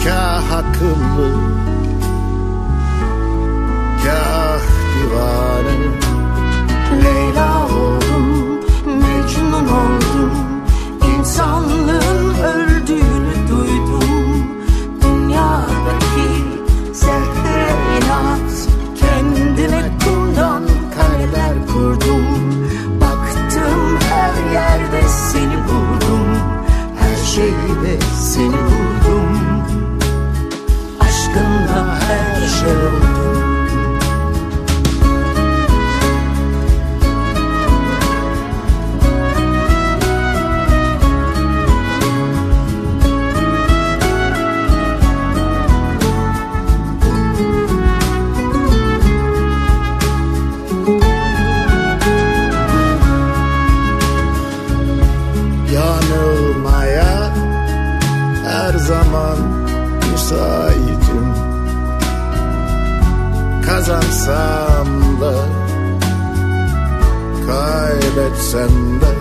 Kah 0.04 0.52
akıllı, 0.54 1.32
kah 4.04 4.62
divane 4.94 5.78
Leyla 7.04 7.66
oldum, 7.66 8.60
Mecnun 8.86 9.68
oldum. 9.68 10.32
İnsanlığın 11.18 12.36
öldüğünü 12.44 12.67
şeyde 27.38 28.00
seni 28.16 28.46
buldum. 28.46 29.40
Aşkınla 31.00 32.00
her 32.00 32.48
şey 32.48 32.78
oldum 32.78 33.07
Kazansam 63.88 64.90
da 65.22 65.34
kaybetsem 67.48 68.76
de. 69.02 69.12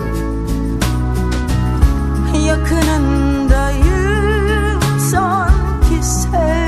Yakınındayım 2.47 4.79
sanki 5.11 5.97
sevdamızın 6.03 6.66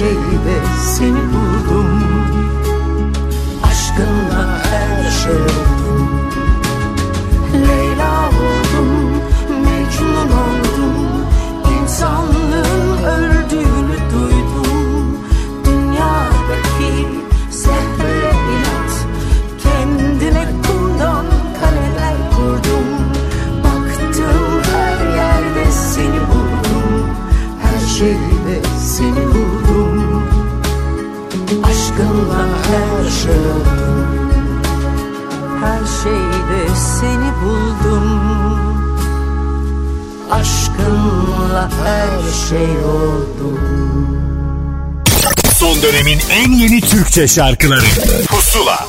şeyde 0.00 0.56
seni 0.96 1.22
buldum. 1.32 2.02
Aşkınla 3.62 4.64
her 4.64 5.10
şey 5.10 5.32
oldum 5.32 5.69
her 41.84 42.48
şey 42.48 42.84
oldum 42.84 43.60
Son 45.58 45.82
dönemin 45.82 46.18
en 46.30 46.52
yeni 46.52 46.80
Türkçe 46.80 47.28
şarkıları. 47.28 47.84
Pusula 48.28 48.86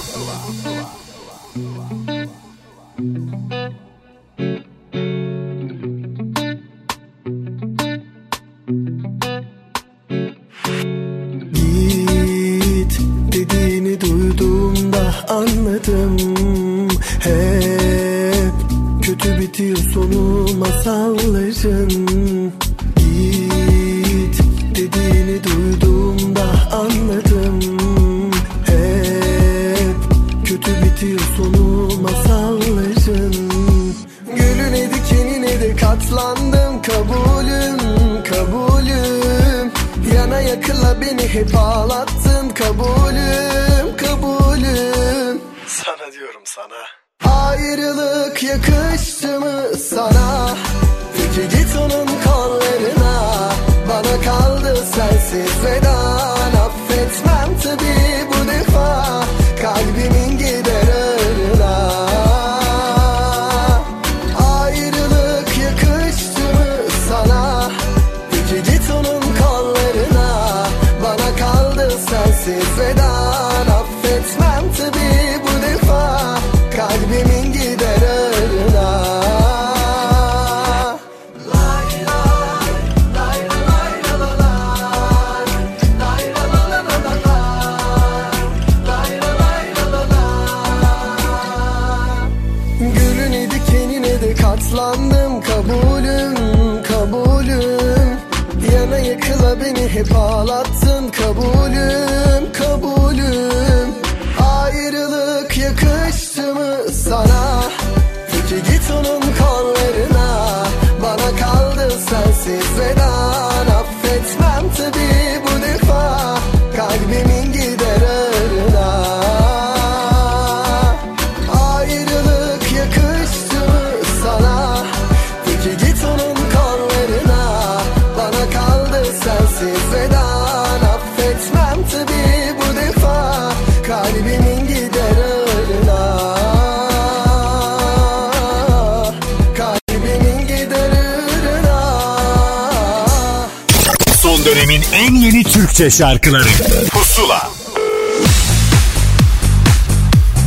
şarkıları 145.92 146.50
Pusula 146.92 147.52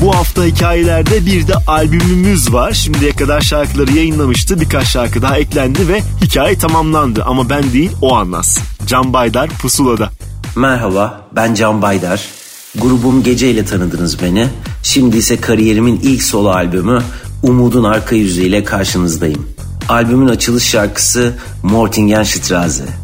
Bu 0.02 0.14
hafta 0.14 0.44
hikayelerde 0.44 1.26
bir 1.26 1.48
de 1.48 1.54
albümümüz 1.66 2.52
var. 2.52 2.72
Şimdiye 2.72 3.12
kadar 3.12 3.40
şarkıları 3.40 3.92
yayınlamıştı. 3.92 4.60
Birkaç 4.60 4.86
şarkı 4.86 5.22
daha 5.22 5.38
eklendi 5.38 5.88
ve 5.88 6.02
hikaye 6.22 6.58
tamamlandı. 6.58 7.24
Ama 7.24 7.50
ben 7.50 7.72
değil 7.72 7.90
o 8.02 8.14
anlatsın. 8.14 8.62
Can 8.86 9.12
Baydar 9.12 9.50
Pusula'da. 9.50 10.10
Merhaba, 10.56 11.28
ben 11.36 11.54
Can 11.54 11.82
Baydar. 11.82 12.24
Grubum 12.78 13.22
Gece 13.22 13.50
ile 13.50 13.64
tanıdınız 13.64 14.22
beni. 14.22 14.48
Şimdi 14.82 15.16
ise 15.16 15.40
kariyerimin 15.40 16.00
ilk 16.02 16.22
solo 16.22 16.48
albümü 16.48 17.02
Umudun 17.42 17.84
Arka 17.84 18.16
Yüzü 18.16 18.42
ile 18.42 18.64
karşınızdayım. 18.64 19.48
Albümün 19.88 20.28
açılış 20.28 20.64
şarkısı 20.64 21.32
Mortingenstraße. 21.62 23.03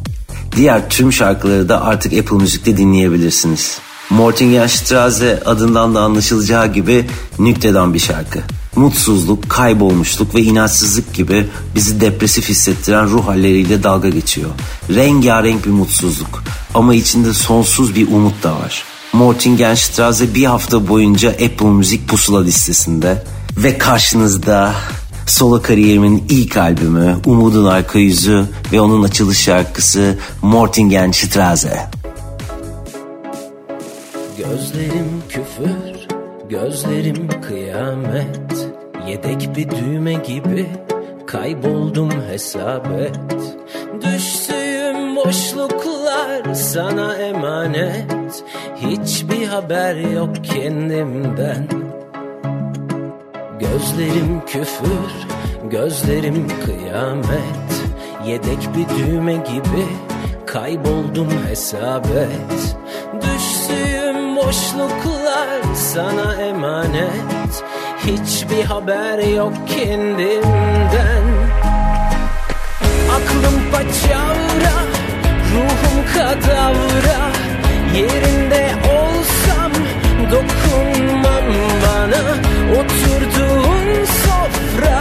Diğer 0.56 0.90
tüm 0.90 1.12
şarkıları 1.12 1.68
da 1.68 1.82
artık 1.82 2.12
Apple 2.12 2.36
Müzik'te 2.36 2.76
dinleyebilirsiniz. 2.76 3.78
Mortingenstraße 4.10 5.42
adından 5.44 5.94
da 5.94 6.00
anlaşılacağı 6.00 6.72
gibi 6.72 7.06
nükteden 7.38 7.94
bir 7.94 7.98
şarkı. 7.98 8.38
Mutsuzluk, 8.76 9.50
kaybolmuşluk 9.50 10.34
ve 10.34 10.42
inançsızlık 10.42 11.14
gibi 11.14 11.46
bizi 11.74 12.00
depresif 12.00 12.48
hissettiren 12.48 13.10
ruh 13.10 13.26
halleriyle 13.26 13.82
dalga 13.82 14.08
geçiyor. 14.08 14.50
Rengarenk 14.90 15.66
bir 15.66 15.70
mutsuzluk 15.70 16.42
ama 16.74 16.94
içinde 16.94 17.34
sonsuz 17.34 17.94
bir 17.94 18.08
umut 18.08 18.42
da 18.42 18.52
var. 18.52 18.84
Mortingenstraße 19.12 20.34
bir 20.34 20.44
hafta 20.44 20.88
boyunca 20.88 21.30
Apple 21.30 21.70
Müzik 21.70 22.08
pusula 22.08 22.42
listesinde 22.42 23.24
ve 23.56 23.78
karşınızda 23.78 24.74
solo 25.30 25.62
kariyerimin 25.62 26.24
ilk 26.28 26.56
albümü 26.56 27.16
Umudun 27.26 27.64
Arka 27.64 27.98
Yüzü 27.98 28.44
ve 28.72 28.80
onun 28.80 29.02
açılış 29.02 29.38
şarkısı 29.38 30.18
Mortingenstraße. 30.42 31.80
Gözlerim 34.38 35.22
küfür, 35.28 36.08
gözlerim 36.48 37.28
kıyamet. 37.48 38.68
Yedek 39.08 39.56
bir 39.56 39.70
düğme 39.70 40.12
gibi 40.12 40.66
kayboldum 41.26 42.10
hesap 42.30 42.86
et. 42.86 43.20
Düştüğüm 44.02 45.16
boşluklar 45.16 46.54
sana 46.54 47.14
emanet. 47.14 48.44
Hiçbir 48.76 49.46
haber 49.46 49.94
yok 49.94 50.44
kendimden 50.44 51.89
Gözlerim 53.60 54.42
küfür, 54.46 55.12
gözlerim 55.70 56.48
kıyamet. 56.64 57.70
Yedek 58.26 58.68
bir 58.76 58.98
düğme 58.98 59.32
gibi 59.32 59.86
kayboldum 60.46 61.28
hesap 61.48 62.06
et 62.06 62.76
Düştüğüm 63.14 64.36
boşluklar 64.36 65.74
sana 65.74 66.34
emanet. 66.34 67.64
Hiçbir 67.98 68.64
haber 68.64 69.18
yok 69.18 69.52
kendimden 69.68 71.24
Aklım 73.10 73.70
paçavra, 73.72 74.76
ruhum 75.52 76.04
kadavra. 76.14 77.30
Yerinde 77.94 78.89
dokunmam 80.32 81.46
bana 81.82 82.22
Oturduğun 82.78 84.04
sofra 84.04 85.00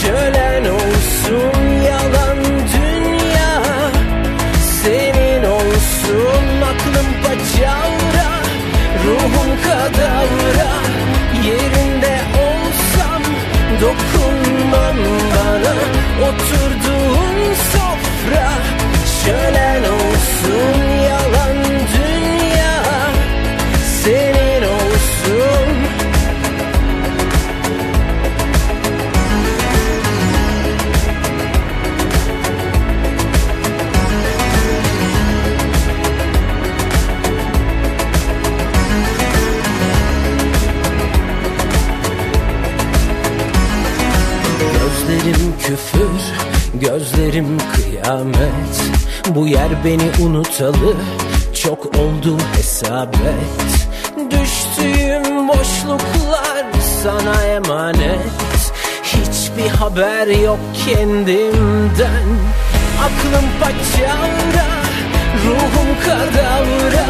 şölen 0.00 0.64
olsun 0.64 1.82
yalan 1.88 2.38
dünya 2.74 3.62
Senin 4.82 5.44
olsun. 5.44 6.46
Aklım 6.70 7.08
paçavra, 7.22 8.30
ruhum 9.06 9.50
kadavra 9.62 10.72
Yerinde 11.46 12.18
olsam 12.44 13.22
dokunmam 13.80 14.96
bana. 15.34 15.74
Oturduğun 16.28 17.54
sofra 17.54 18.50
şölen 19.24 19.82
olsun 19.82 20.99
gözlerim 46.80 47.58
kıyamet. 47.58 48.92
Bu 49.28 49.46
yer 49.46 49.84
beni 49.84 50.26
unutalı, 50.26 50.96
çok 51.62 51.86
oldu 51.86 52.38
hesap 52.56 53.14
et 53.14 53.88
Düştüğüm 54.30 55.48
boşluklar 55.48 56.66
sana 57.02 57.44
emanet. 57.44 58.72
Hiç 59.02 59.40
Hiçbir 59.50 59.70
haber 59.70 60.26
yok 60.26 60.58
kendimden. 60.86 62.28
Aklım 63.04 63.44
paçavra 63.60 64.68
Ruhum 65.46 65.88
kadavra. 66.04 67.06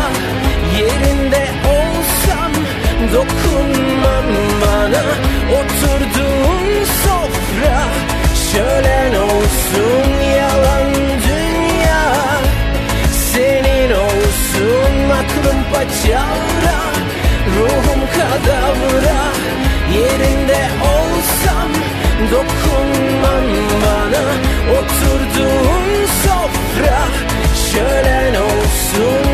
Yerinde 0.79 1.49
olsam 1.67 2.53
Dokunmam 3.15 4.25
bana. 4.63 5.03
Oturduğun 5.53 6.85
sofra 6.85 7.85
Şölen 8.53 9.15
olsun 9.15 10.11
yalan 10.37 10.95
dünya 11.29 12.15
Senin 13.33 13.91
olsun 13.91 15.11
aklım 15.11 15.65
paçavra 15.73 16.81
Ruhum 17.57 18.01
kadavra 18.17 19.23
Yerinde 19.95 20.69
olsam 20.83 21.71
Dokunmam 22.31 23.45
bana 23.83 24.25
Oturduğun 24.79 26.07
sofra. 26.23 27.01
Şölen 27.73 28.35
olsun 28.35 29.30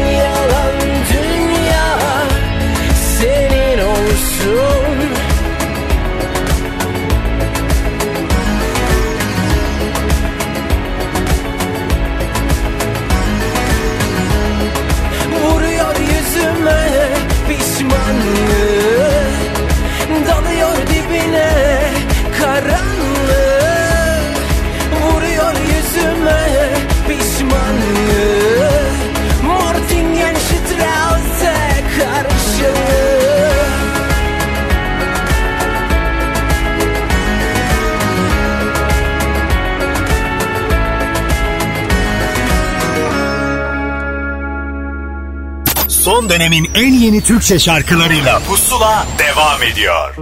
Son 46.26 46.30
dönemin 46.30 46.70
en 46.74 46.92
yeni 46.92 47.20
Türkçe 47.20 47.58
şarkılarıyla. 47.58 48.38
Pusula 48.38 49.06
devam 49.18 49.62
ediyor. 49.62 50.14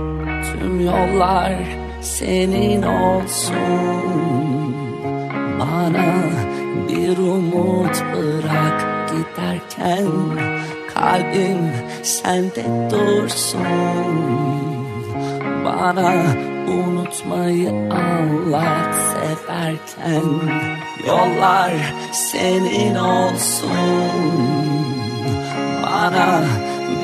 Tüm 0.44 0.80
yollar 0.86 1.52
senin 2.02 2.82
olsun. 2.82 3.54
Bana 5.60 6.14
bir 6.88 7.18
umut 7.18 8.02
bırak 8.14 9.08
giderken 9.08 10.06
Kalbim 10.94 11.72
sende 12.02 12.90
dursun. 12.90 13.64
Bana 15.64 16.14
unutmayı 16.68 17.70
anlat 17.90 18.94
severken 19.12 20.24
Yollar 21.06 21.72
senin 22.12 22.94
olsun 22.94 24.83
bana 26.04 26.44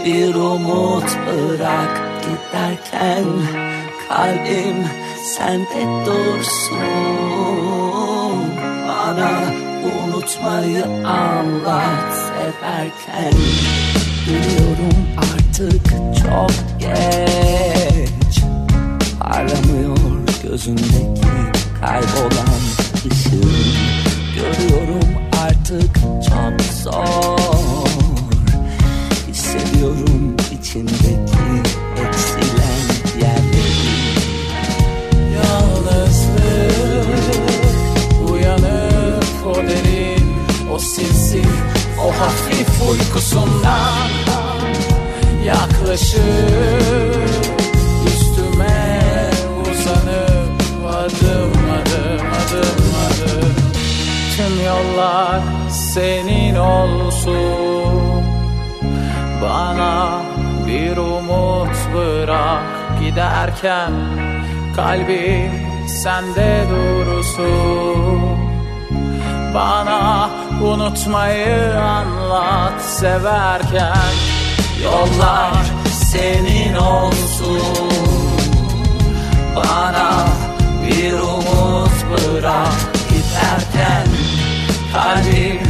bir 0.05 0.34
umut 0.34 1.05
bırak 1.26 2.01
giderken 2.22 3.24
kalbim 4.09 4.84
sende 5.24 6.07
dursun. 6.07 6.78
Bana 8.88 9.30
unutmayı 10.07 10.84
anlat 11.07 12.12
severken. 12.14 13.38
Biliyorum 14.26 14.98
artık 15.18 15.84
çok 16.22 16.80
geç. 16.80 18.42
Aramıyor 19.20 19.96
gözündeki 20.42 21.30
kaybolan 21.80 22.62
ışığın 23.07 23.74
görüyorum 24.34 25.09
artık 25.46 25.94
çok 26.28 26.62
zor 26.82 27.80
Hissediyorum 29.81 30.37
içindeki 30.61 31.53
eksilen 32.07 32.81
yerleri. 33.20 34.01
Yalnızlık 35.35 36.81
uyanıp 38.31 39.47
o 39.47 39.55
derin 39.57 40.37
O 40.72 40.78
sinsi 40.78 41.43
o 42.07 42.12
hafif 42.20 42.83
uykusundan 42.91 44.09
Yaklaşıp 45.45 46.20
üstüme 48.07 49.31
uzanıp 49.62 50.61
Adım 50.89 51.53
adım 51.72 52.26
adım 52.33 52.81
adım. 53.07 53.55
Tüm 54.37 54.64
yollar 54.66 55.41
senin 55.70 56.55
olsun 56.55 57.80
Bana 59.43 60.22
bir 60.66 60.97
umut 60.97 61.76
bırak 61.95 62.62
giderken 63.01 63.93
Kalbim 64.76 65.53
sende 65.86 66.66
dursun. 66.70 68.20
Bana 69.55 70.30
unutmayı 70.62 71.80
anlat 71.80 72.82
severken 72.82 74.14
Yollar 74.84 75.64
senin 75.93 76.74
olsun. 76.74 77.91
Bana 79.57 80.26
bir 80.86 81.12
umut 81.12 81.93
bırak 82.11 82.74
giderken 83.09 84.07
Kalbim 84.93 85.70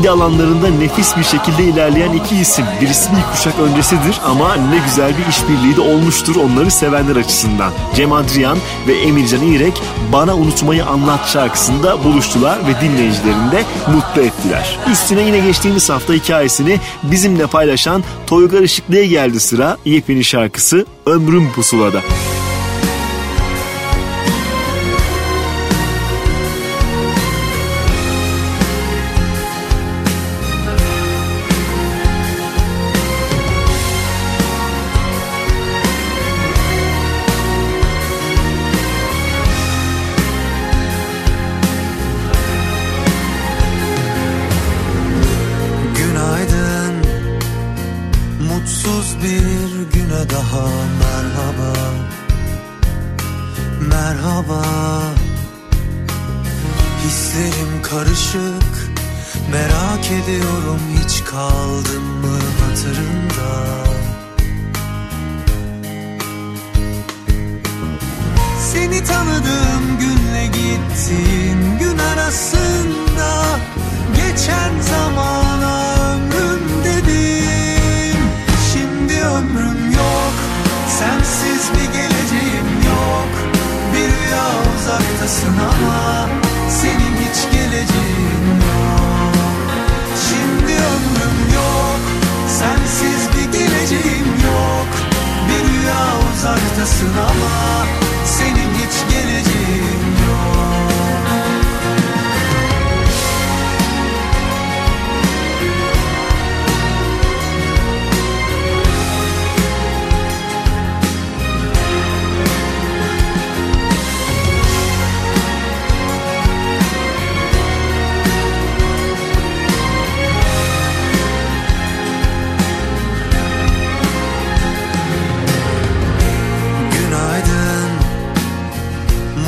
Kendi 0.00 0.10
alanlarında 0.10 0.68
nefis 0.68 1.16
bir 1.16 1.22
şekilde 1.22 1.64
ilerleyen 1.64 2.12
iki 2.12 2.36
isim. 2.36 2.64
Birisi 2.80 3.10
bir 3.10 3.32
kuşak 3.32 3.58
öncesidir 3.58 4.20
ama 4.24 4.56
ne 4.56 4.78
güzel 4.86 5.12
bir 5.18 5.26
işbirliği 5.26 5.76
de 5.76 5.80
olmuştur 5.80 6.36
onları 6.36 6.70
sevenler 6.70 7.16
açısından. 7.16 7.72
Cem 7.94 8.12
Adrian 8.12 8.58
ve 8.86 9.00
Emircan 9.00 9.42
İrek 9.42 9.82
Bana 10.12 10.36
Unutmayı 10.36 10.86
Anlat 10.86 11.28
şarkısında 11.28 12.04
buluştular 12.04 12.58
ve 12.66 12.80
dinleyicilerini 12.80 13.52
de 13.52 13.64
mutlu 13.94 14.22
ettiler. 14.22 14.78
Üstüne 14.92 15.22
yine 15.22 15.38
geçtiğimiz 15.38 15.90
hafta 15.90 16.12
hikayesini 16.12 16.80
bizimle 17.02 17.46
paylaşan 17.46 18.04
Toygar 18.26 18.62
Işıklı'ya 18.62 19.04
geldi 19.04 19.40
sıra 19.40 19.76
yepyeni 19.84 20.24
şarkısı 20.24 20.86
Ömrüm 21.06 21.52
Pusula'da. 21.52 22.00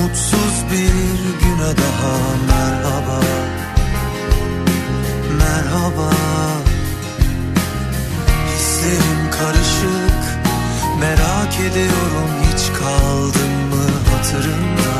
Mutsuz 0.03 0.64
bir 0.72 1.44
güne 1.44 1.72
daha 1.82 2.14
merhaba. 2.48 3.20
Merhaba. 5.38 6.11
Hislerim 8.55 9.30
karışık. 9.30 10.22
Merak 11.00 11.61
ediyorum 11.70 12.30
hiç 12.42 12.78
kaldım 12.78 13.53
mı 13.70 13.86
hatırında 14.12 14.92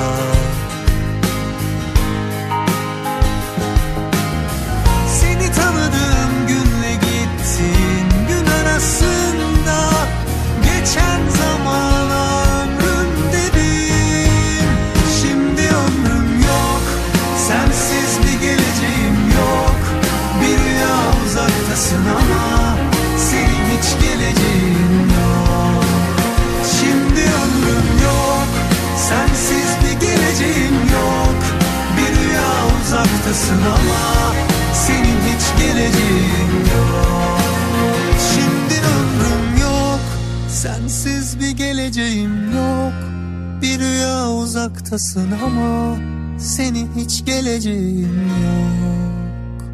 uzaktasın 33.33 33.63
ama 33.63 34.35
Senin 34.75 35.19
hiç 35.29 35.59
geleceğin 35.59 36.53
yok. 36.75 37.39
Şimdi 38.35 38.81
ömrüm 38.87 39.61
yok 39.61 40.01
Sensiz 40.49 41.41
bir 41.41 41.51
geleceğim 41.51 42.53
yok. 42.55 42.93
Bir 43.63 43.79
rüya 43.79 44.31
uzaktasın 44.31 45.29
ama 45.45 45.97
Senin 46.39 46.91
hiç 46.97 47.25
geleceğin 47.25 48.29
yok. 48.45 49.65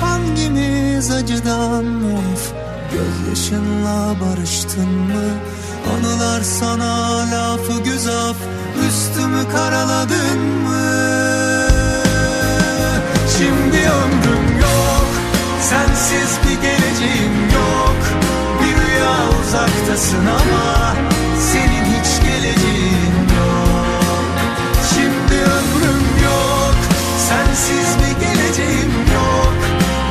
Hangimiz 0.00 1.10
acıdan 1.10 1.84
of 2.14 2.52
Gözyaşınla 2.92 4.14
barıştın 4.20 4.88
mı? 4.88 5.30
Anılar 5.94 6.42
sana 6.42 7.18
lafı 7.30 7.82
güzaf 7.84 8.36
Üstümü 8.88 9.48
karaladın 9.52 10.38
mı 10.38 11.13
Sensiz 15.70 16.38
bir 16.44 16.62
geleceğim 16.62 17.32
yok. 17.54 17.96
Bir 18.60 18.74
rüya 18.76 19.16
uzaktasın 19.40 20.26
ama 20.26 20.94
Senin 21.52 21.84
hiç 21.84 22.22
geleceğin 22.22 23.14
yok. 23.38 24.24
Şimdi 24.94 25.42
ömrüm 25.42 26.04
yok. 26.24 26.74
Sensiz 27.28 27.88
bir 27.98 28.26
geleceğim 28.26 28.92
yok. 29.14 29.54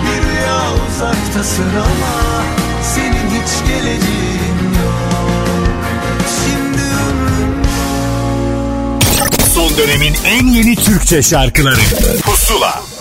Bir 0.04 0.28
rüya 0.28 0.62
uzaktasın 0.88 1.76
ama 1.76 2.44
Senin 2.96 3.30
hiç 3.30 3.68
geleceğin 3.68 4.60
yok. 4.84 5.68
Şimdi 6.44 6.82
ömrüm 6.82 7.64
Son 9.56 9.78
dönemin 9.78 10.16
en 10.26 10.48
yeni 10.48 10.76
Türkçe 10.76 11.22
şarkıları. 11.22 11.82
Pusula 12.26 12.93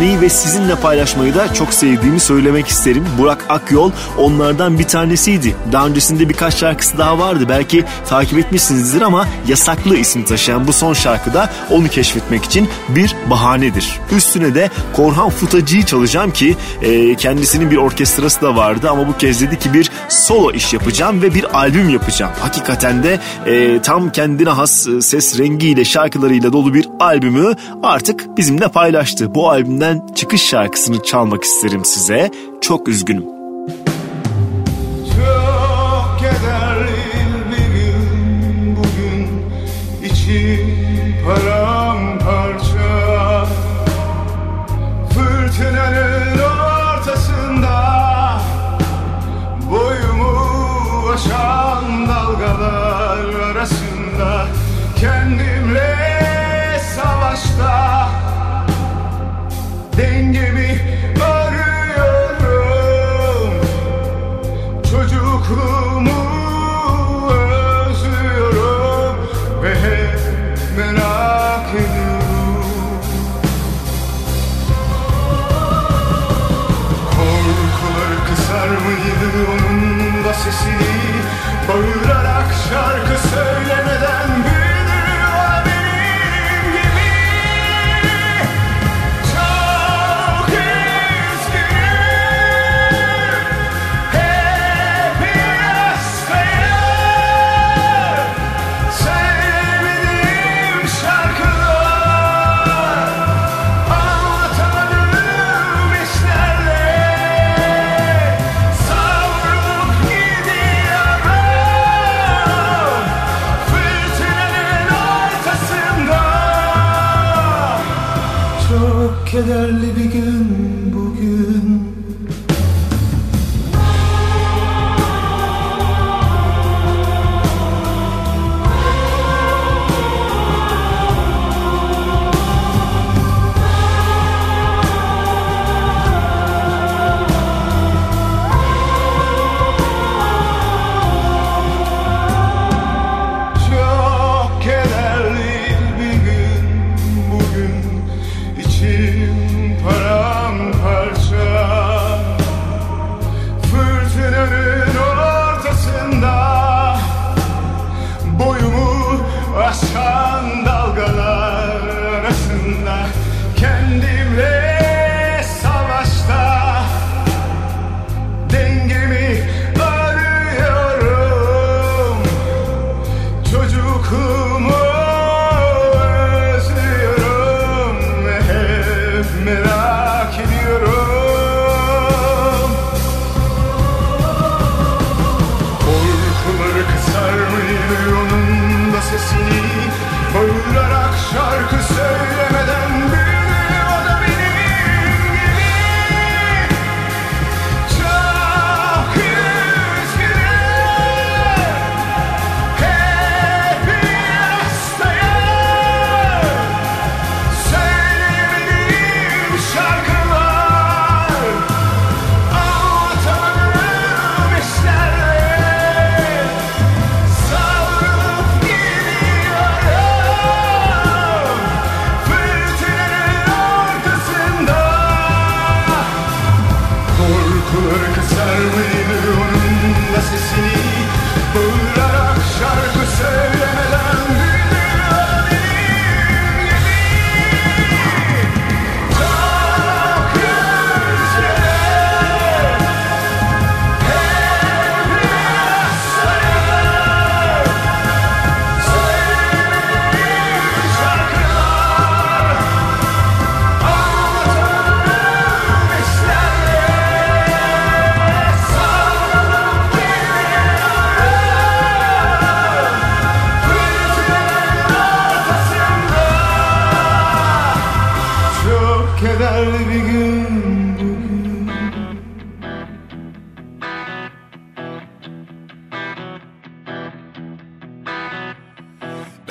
keşfetmeyi 0.00 0.20
ve 0.20 0.28
sizinle 0.28 0.74
paylaşmayı 0.74 1.34
da 1.34 1.54
çok 1.54 1.74
sevdiğimi 1.74 2.20
söylemek 2.20 2.66
isterim. 2.66 3.06
Burak 3.18 3.44
Akyol 3.48 3.90
onlardan 4.18 4.78
bir 4.78 4.84
tanesiydi. 4.84 5.56
Daha 5.72 5.86
öncesinde 5.86 6.28
birkaç 6.28 6.56
şarkısı 6.56 6.98
daha 6.98 7.18
vardı. 7.18 7.44
Belki 7.48 7.84
takip 8.08 8.38
etmişsinizdir 8.38 9.02
ama 9.02 9.26
yasaklı 9.48 9.96
isim 9.96 10.24
taşıyan 10.24 10.66
bu 10.66 10.72
son 10.72 10.92
şarkıda 10.92 11.50
onu 11.70 11.88
keşfetmek 11.88 12.44
için 12.44 12.68
bir 12.88 13.14
bahanedir. 13.30 14.00
Üstüne 14.16 14.54
de 14.54 14.70
Korhan 14.96 15.30
Futacı'yı 15.30 15.82
çalacağım 15.82 16.30
ki 16.30 16.56
e, 16.82 17.14
kendisinin 17.14 17.70
bir 17.70 17.76
orkestrası 17.76 18.42
da 18.42 18.56
vardı 18.56 18.90
ama 18.90 19.08
bu 19.08 19.16
kez 19.16 19.40
dedi 19.40 19.58
ki 19.58 19.74
bir 19.74 19.90
solo 20.08 20.52
iş 20.52 20.72
yapacağım 20.72 21.22
ve 21.22 21.34
bir 21.34 21.58
albüm 21.58 21.88
yapacağım. 21.88 22.32
Hakikaten 22.40 23.02
de 23.02 23.20
e, 23.46 23.82
tam 23.82 24.12
kendine 24.12 24.50
has 24.50 24.88
e, 24.88 25.00
ses 25.00 25.38
rengiyle 25.38 25.84
şarkılarıyla 25.84 26.52
dolu 26.52 26.74
bir 26.74 26.89
albümü 27.00 27.54
artık 27.82 28.36
bizimle 28.36 28.68
paylaştı. 28.68 29.34
Bu 29.34 29.48
albümden 29.50 30.06
çıkış 30.14 30.42
şarkısını 30.42 31.02
çalmak 31.02 31.44
isterim 31.44 31.84
size. 31.84 32.30
Çok 32.60 32.88
üzgünüm. 32.88 33.39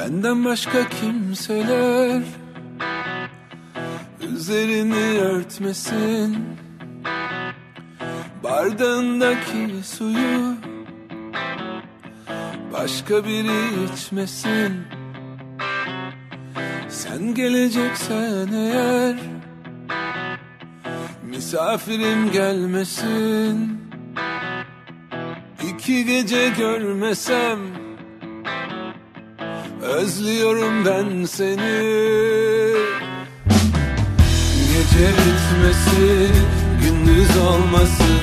Benden 0.10 0.45
başka 0.45 0.89
kimseler 0.89 2.22
Üzerini 4.22 5.20
örtmesin. 5.20 6.38
Bardağındaki 8.43 9.70
suyu 9.84 10.55
Başka 12.74 13.26
biri 13.26 13.86
içmesin. 13.93 14.74
Sen 16.89 17.36
geleceksen 17.36 18.47
eğer 18.53 19.16
Misafirim 21.24 22.32
gelmesin. 22.32 23.80
İki 25.74 26.05
gece 26.05 26.49
görmesem 26.57 27.78
Özlüyorum 29.99 30.85
ben 30.85 31.25
seni. 31.25 31.79
Gece 34.71 35.07
bitmesin 35.09 36.45
Gündüz 36.83 37.37
olmasın 37.37 38.21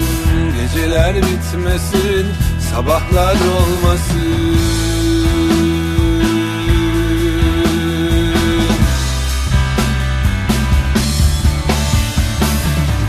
Geceler 0.60 1.16
bitmesin 1.16 2.26
Sabahlar 2.72 3.34
olmasın. 3.34 4.56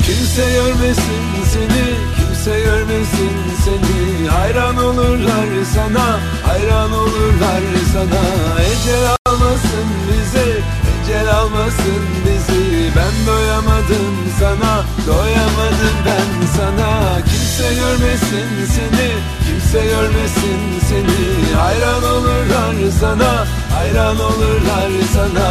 Kimse 0.06 0.52
görmesin 0.52 1.24
seni 1.54 1.96
Kimse 2.18 2.60
görmesin 2.60 3.47
seni. 3.68 4.28
Hayran 4.28 4.78
olurlar 4.78 5.50
sana 5.76 6.06
Hayran 6.48 6.92
olurlar 6.92 7.64
sana. 7.94 8.24
Ecel 8.72 9.06
almasın 9.26 9.88
bizi 10.08 10.50
Ecel 10.92 11.36
almasın 11.36 12.04
bizi. 12.26 12.92
Ben 12.96 13.16
doyamadım 13.28 14.16
sana 14.40 14.84
Doyamadım 15.08 15.98
ben 16.06 16.48
sana. 16.58 16.90
Kimse 17.30 17.68
görmesin 17.80 18.50
seni 18.76 19.10
Kimse 19.46 19.86
görmesin 19.86 20.62
seni. 20.90 21.56
Hayran 21.62 22.04
olurlar 22.04 22.76
sana 23.00 23.46
Hayran 23.76 24.20
olurlar 24.20 24.92
sana. 25.14 25.48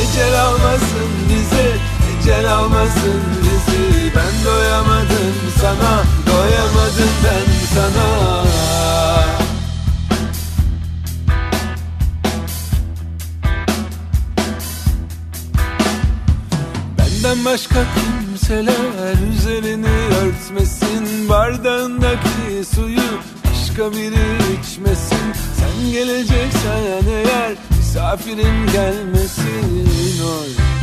Ecel 0.00 0.42
almasın 0.44 1.10
bizi 1.28 1.68
Ecel 2.10 2.52
almasın 2.54 3.20
bizi. 3.42 4.12
Ben 4.16 4.44
doyamadım 4.44 5.34
sana 5.60 6.19
Doyamadım 6.40 7.10
ben 7.24 7.52
sana. 7.74 8.44
Benden 16.98 17.44
başka 17.44 17.84
kimseler 17.94 19.32
üzerini 19.32 19.86
örtmesin. 20.22 21.28
Bardağındaki 21.28 22.64
suyu 22.74 23.00
başka 23.44 23.92
biri 23.92 24.60
içmesin. 24.60 25.32
Sen 25.58 25.92
geleceksen 25.92 27.04
eğer 27.08 27.54
misafirim 27.76 28.66
gelmesin. 28.72 29.90
Oy 30.22 30.79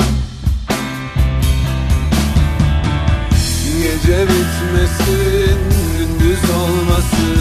Gece 3.78 4.22
bitmesin, 4.22 5.60
gündüz 5.98 6.50
olmasın. 6.50 7.38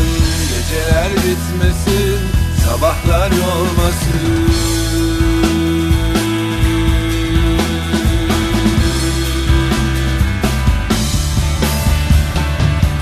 Geceler 0.49 1.11
bitmesin, 1.13 2.19
sabahlar 2.65 3.31
olmasın 3.31 4.53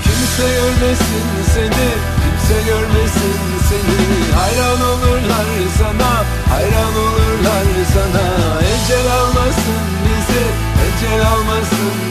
Kimse 0.03 0.47
görmesin 0.53 1.25
seni, 1.53 1.89
kimse 2.21 2.61
görmesin 2.65 3.39
seni. 3.69 4.33
Hayran 4.35 4.81
olurlar 4.81 5.45
sana, 5.77 6.23
hayran 6.55 6.95
olurlar 6.95 7.65
sana. 7.93 8.61
Ecel 8.61 9.11
almasın 9.11 9.83
bizi, 10.05 10.43
ecel 10.85 11.27
almasın 11.27 12.04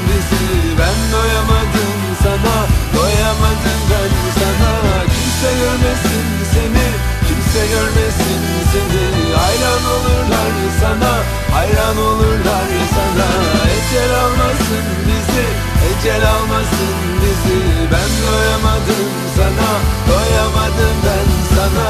Ben 0.79 0.97
doyamadım 1.12 1.93
sana, 2.22 2.57
doyamadım 2.97 3.81
ben 3.91 4.12
sana. 4.39 4.72
Kimse 5.14 5.51
görmesin 5.61 6.27
seni, 6.55 6.87
kimse 7.27 7.62
görmesin 7.72 8.41
seni. 8.72 9.35
Hayran 9.43 9.85
olurlar 9.95 10.53
sana, 10.81 11.12
hayran 11.55 11.97
olurlar 11.97 12.68
sana. 12.95 13.29
Ecel 13.75 14.12
almasın 14.25 14.87
bizi, 15.07 15.47
ecel 15.89 16.31
almasın 16.31 16.95
bizi. 17.22 17.59
Ben 17.93 18.11
doyamadım 18.27 19.11
sana, 19.37 19.70
doyamadım 20.09 20.97
ben 21.07 21.57
sana 21.57 21.89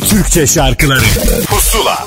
yeni 0.00 0.08
Türkçe 0.08 0.46
şarkıları 0.46 1.00
Pusula 1.46 2.06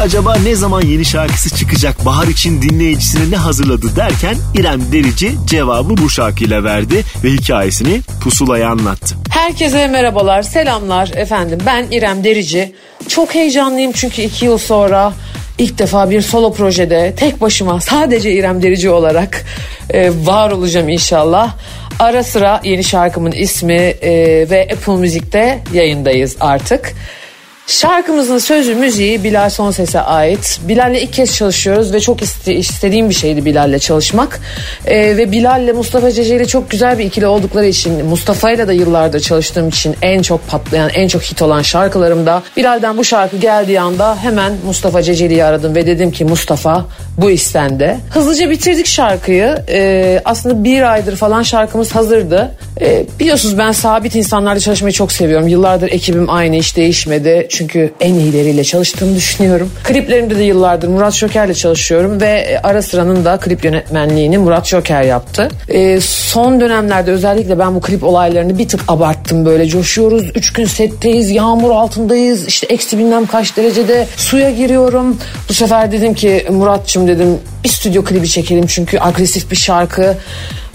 Acaba 0.00 0.36
ne 0.36 0.54
zaman 0.54 0.82
yeni 0.82 1.04
şarkısı 1.04 1.56
çıkacak 1.56 2.04
bahar 2.06 2.26
için 2.26 2.62
dinleyicisine 2.62 3.30
ne 3.30 3.36
hazırladı 3.36 3.96
derken 3.96 4.36
İrem 4.54 4.92
Derici 4.92 5.34
cevabı 5.46 5.96
bu 5.96 6.10
şarkıyla 6.10 6.64
verdi 6.64 7.04
ve 7.24 7.30
hikayesini 7.30 8.00
pusulaya 8.22 8.70
anlattı. 8.70 9.14
Herkese 9.30 9.86
merhabalar, 9.86 10.42
selamlar 10.42 11.10
efendim. 11.14 11.58
Ben 11.66 11.86
İrem 11.90 12.24
Derici. 12.24 12.74
Çok 13.08 13.34
heyecanlıyım 13.34 13.92
çünkü 13.92 14.22
iki 14.22 14.44
yıl 14.44 14.58
sonra 14.58 15.12
ilk 15.58 15.78
defa 15.78 16.10
bir 16.10 16.20
solo 16.20 16.52
projede 16.52 17.14
tek 17.16 17.40
başıma 17.40 17.80
sadece 17.80 18.32
İrem 18.32 18.62
Derici 18.62 18.90
olarak 18.90 19.44
e, 19.90 20.10
var 20.24 20.50
olacağım 20.50 20.88
inşallah. 20.88 21.54
Ara 21.98 22.22
sıra 22.22 22.60
yeni 22.64 22.84
şarkımın 22.84 23.32
ismi 23.32 23.74
e, 23.74 24.10
ve 24.50 24.68
Apple 24.72 24.96
Müzik'te 24.96 25.58
yayındayız 25.72 26.36
artık. 26.40 26.94
Şarkımızın 27.68 28.38
sözü 28.38 28.74
müziği 28.74 29.24
Bilal 29.24 29.50
Sonses'e 29.50 30.00
ait. 30.00 30.60
Bilal'le 30.68 30.94
ilk 30.94 31.12
kez 31.12 31.34
çalışıyoruz 31.36 31.92
ve 31.92 32.00
çok 32.00 32.22
iste- 32.22 32.52
istediğim 32.52 33.08
bir 33.08 33.14
şeydi 33.14 33.44
Bilal'le 33.44 33.78
çalışmak. 33.78 34.40
Ee, 34.86 35.16
ve 35.16 35.32
Bilal'le 35.32 35.72
Mustafa 35.74 36.10
Ceceli 36.12 36.46
çok 36.46 36.70
güzel 36.70 36.98
bir 36.98 37.04
ikili 37.04 37.26
oldukları 37.26 37.66
için 37.66 38.06
Mustafa'yla 38.06 38.68
da 38.68 38.72
yıllardır 38.72 39.20
çalıştığım 39.20 39.68
için 39.68 39.96
en 40.02 40.22
çok 40.22 40.48
patlayan, 40.48 40.90
en 40.94 41.08
çok 41.08 41.22
hit 41.22 41.42
olan 41.42 41.62
şarkılarımda 41.62 42.42
Bilal'den 42.56 42.96
bu 42.96 43.04
şarkı 43.04 43.36
geldiği 43.36 43.80
anda 43.80 44.16
hemen 44.22 44.52
Mustafa 44.66 45.02
Ceceli'yi 45.02 45.44
aradım 45.44 45.74
ve 45.74 45.86
dedim 45.86 46.10
ki 46.10 46.24
Mustafa 46.24 46.86
bu 47.18 47.30
istendi. 47.30 47.96
Hızlıca 48.10 48.50
bitirdik 48.50 48.86
şarkıyı. 48.86 49.56
Ee, 49.68 50.20
aslında 50.24 50.64
bir 50.64 50.92
aydır 50.92 51.16
falan 51.16 51.42
şarkımız 51.42 51.94
hazırdı. 51.94 52.54
Ee, 52.80 53.06
biliyorsunuz 53.20 53.58
ben 53.58 53.72
sabit 53.72 54.14
insanlarla 54.14 54.60
çalışmayı 54.60 54.92
çok 54.92 55.12
seviyorum. 55.12 55.48
Yıllardır 55.48 55.88
ekibim 55.92 56.30
aynı 56.30 56.56
hiç 56.56 56.76
değişmedi. 56.76 57.46
Çünkü 57.58 57.92
en 58.00 58.14
iyileriyle 58.14 58.64
çalıştığımı 58.64 59.16
düşünüyorum. 59.16 59.70
Kliplerimde 59.84 60.38
de 60.38 60.42
yıllardır 60.42 60.88
Murat 60.88 61.14
Şoker'le 61.14 61.54
çalışıyorum 61.54 62.20
ve 62.20 62.26
e, 62.26 62.58
ara 62.58 62.82
sıranın 62.82 63.24
da 63.24 63.36
klip 63.36 63.64
yönetmenliğini 63.64 64.38
Murat 64.38 64.66
Şoker 64.66 65.02
yaptı. 65.02 65.48
Ee, 65.68 66.00
son 66.00 66.60
dönemlerde 66.60 67.10
özellikle 67.10 67.58
ben 67.58 67.74
bu 67.74 67.80
klip 67.80 68.04
olaylarını 68.04 68.58
bir 68.58 68.68
tık 68.68 68.80
abarttım 68.88 69.44
böyle. 69.44 69.66
Coşuyoruz, 69.66 70.30
üç 70.34 70.52
gün 70.52 70.64
setteyiz, 70.64 71.30
yağmur 71.30 71.70
altındayız, 71.70 72.46
işte 72.46 72.66
eksi 72.66 72.98
bilmem 72.98 73.26
kaç 73.26 73.56
derecede 73.56 74.06
suya 74.16 74.50
giriyorum. 74.50 75.18
Bu 75.48 75.54
sefer 75.54 75.92
dedim 75.92 76.14
ki 76.14 76.46
Muratçım 76.50 77.08
dedim 77.08 77.38
bir 77.64 77.68
stüdyo 77.68 78.04
klibi 78.04 78.28
çekelim 78.28 78.66
çünkü 78.66 78.98
agresif 79.00 79.50
bir 79.50 79.56
şarkı 79.56 80.18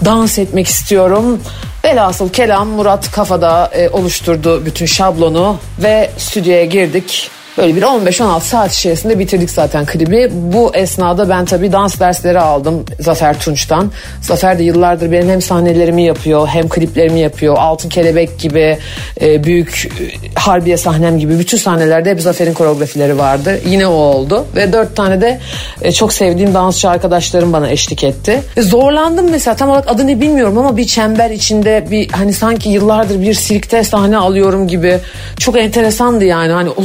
dans 0.06 0.40
etmek 0.40 0.68
istiyorum. 0.68 1.42
Velhasıl 1.86 2.30
kelam 2.30 2.68
Murat 2.68 3.12
kafada 3.12 3.72
e, 3.74 3.90
oluşturdu 3.90 4.66
bütün 4.66 4.86
şablonu 4.86 5.58
ve 5.80 6.12
stüdyoya 6.18 6.66
girdik. 6.66 7.30
Böyle 7.58 7.76
bir 7.76 7.82
15-16 7.82 8.42
saat 8.42 8.74
içerisinde 8.74 9.20
bitirdik 9.20 9.50
zaten 9.50 9.86
klibi. 9.86 10.30
Bu 10.32 10.76
esnada 10.76 11.30
ben 11.30 11.46
tabii 11.46 11.72
dans 11.72 12.00
dersleri 12.00 12.40
aldım 12.40 12.86
Zafer 13.00 13.40
Tunç'tan. 13.40 13.92
Zafer 14.22 14.60
de 14.60 14.64
yıllardır 14.64 15.12
benim 15.12 15.30
hem 15.30 15.42
sahnelerimi 15.42 16.04
yapıyor 16.04 16.48
hem 16.48 16.70
kliplerimi 16.70 17.20
yapıyor. 17.20 17.56
Altın 17.58 17.90
Kelebek 17.90 18.40
gibi 18.40 18.78
e, 19.22 19.44
büyük 19.44 19.92
e, 20.00 20.40
Harbiye 20.40 20.78
sahnem 20.78 21.20
gibi 21.20 21.40
bütün 21.40 21.58
sahnelerde 21.58 22.10
hep 22.12 22.22
Zafer'in 22.22 22.54
koreografileri 22.54 23.18
vardı. 23.18 23.60
Yine 23.66 23.88
o 23.88 23.94
oldu 23.94 24.46
ve 24.56 24.74
dört 24.74 24.96
tane 24.96 25.22
de 25.22 25.40
e, 25.82 25.92
çok 25.92 26.14
sevdiğim 26.14 26.54
dansçı 26.54 26.90
arkadaşlarım 26.90 27.54
bana 27.54 27.70
eşlik 27.70 28.04
etti. 28.04 28.42
Zorlandım 28.58 29.30
mesela 29.30 29.56
tam 29.56 29.70
olarak 29.70 29.92
adını 29.92 30.22
bilmiyorum 30.22 30.58
ama 30.58 30.78
bir 30.78 30.86
çember 30.86 31.30
içinde 31.30 31.88
bir 31.92 32.10
hani 32.10 32.34
sanki 32.34 32.70
yıllardır 32.70 33.22
bir 33.22 33.34
sirkte 33.34 33.84
sahne 33.84 34.18
alıyorum 34.18 34.68
gibi 34.68 35.00
çok 35.40 35.60
enteresandı 35.60 36.26
yani 36.26 36.52
hani 36.52 36.70
o 36.70 36.84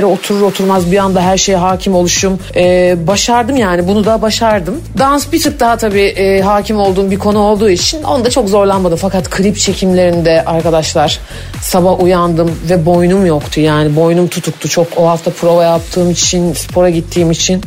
çembere 0.00 0.06
oturur 0.06 0.42
oturmaz 0.42 0.92
bir 0.92 0.98
anda 0.98 1.22
her 1.22 1.36
şeye 1.36 1.58
hakim 1.58 1.94
oluşum 1.94 2.38
E, 2.56 2.96
başardım 3.06 3.56
yani. 3.56 3.88
Bunu 3.88 4.04
da 4.04 4.22
başardım. 4.22 4.80
Dans 4.98 5.32
bir 5.32 5.42
tık 5.42 5.60
daha 5.60 5.76
tabii 5.76 6.00
e, 6.00 6.40
hakim 6.40 6.78
olduğum 6.78 7.10
bir 7.10 7.18
konu 7.18 7.38
olduğu 7.38 7.70
için 7.70 8.02
onda 8.02 8.30
çok 8.30 8.48
zorlanmadım. 8.48 8.98
Fakat 8.98 9.30
klip 9.30 9.56
çekimlerinde 9.56 10.44
arkadaşlar 10.44 11.18
sabah 11.62 12.02
uyandım 12.02 12.50
ve 12.70 12.86
boynum 12.86 13.26
yoktu. 13.26 13.60
Yani 13.60 13.96
boynum 13.96 14.28
tutuktu 14.28 14.68
çok. 14.68 14.86
O 14.96 15.08
hafta 15.08 15.30
prova 15.30 15.64
yaptığım 15.64 16.10
için 16.10 16.52
spora 16.52 16.90
gittiğim 16.90 17.30
için 17.30 17.62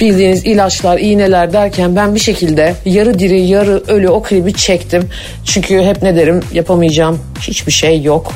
bildiğiniz 0.00 0.44
ilaçlar, 0.44 0.98
iğneler 0.98 1.52
derken 1.52 1.96
ben 1.96 2.14
bir 2.14 2.20
şekilde 2.20 2.74
yarı 2.84 3.18
diri 3.18 3.40
yarı 3.40 3.82
ölü 3.88 4.08
o 4.08 4.22
klibi 4.22 4.54
çektim. 4.54 5.08
Çünkü 5.44 5.82
hep 5.82 6.02
ne 6.02 6.16
derim 6.16 6.40
yapamayacağım 6.52 7.20
hiçbir 7.40 7.72
şey 7.72 8.02
yok. 8.02 8.32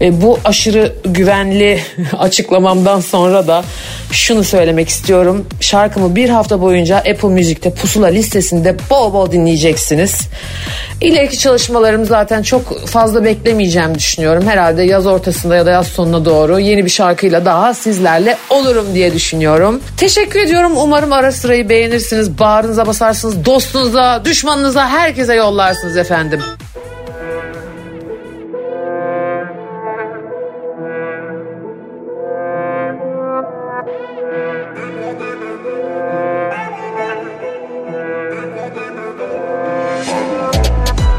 E, 0.00 0.22
bu 0.22 0.38
aşırı 0.44 0.92
güvenli 1.04 1.80
açıklamamdan 2.18 3.00
sonra 3.00 3.46
da 3.46 3.64
şunu 4.12 4.44
söylemek 4.44 4.88
istiyorum. 4.88 5.46
Şarkımı 5.60 6.16
bir 6.16 6.28
hafta 6.28 6.60
boyunca 6.60 6.96
Apple 6.96 7.28
Music'te 7.28 7.70
pusula 7.70 8.06
listesinde 8.06 8.76
bol 8.90 9.12
bol 9.12 9.32
dinleyeceksiniz. 9.32 10.28
İleriki 11.00 11.38
çalışmalarım 11.38 12.04
zaten 12.04 12.42
çok 12.42 12.86
fazla 12.86 13.24
beklemeyeceğim 13.24 13.94
düşünüyorum. 13.94 14.46
Herhalde 14.46 14.82
yaz 14.82 15.06
ortasında 15.06 15.56
ya 15.56 15.66
da 15.66 15.70
yaz 15.70 15.86
sonuna 15.86 16.24
doğru 16.24 16.60
yeni 16.60 16.84
bir 16.84 16.90
şarkıyla 16.90 17.44
daha 17.44 17.74
sizlerle 17.74 18.36
olurum 18.50 18.86
diye 18.94 19.14
düşünüyorum. 19.14 19.80
Teşekkür 19.96 20.40
ediyorum. 20.40 20.72
Umarım 20.76 20.97
ara 21.02 21.32
sırayı 21.32 21.68
beğenirsiniz. 21.68 22.38
Bağrınıza 22.38 22.86
basarsınız. 22.86 23.44
Dostunuza, 23.44 24.22
düşmanınıza, 24.24 24.88
herkese 24.88 25.34
yollarsınız 25.34 25.96
efendim. 25.96 26.40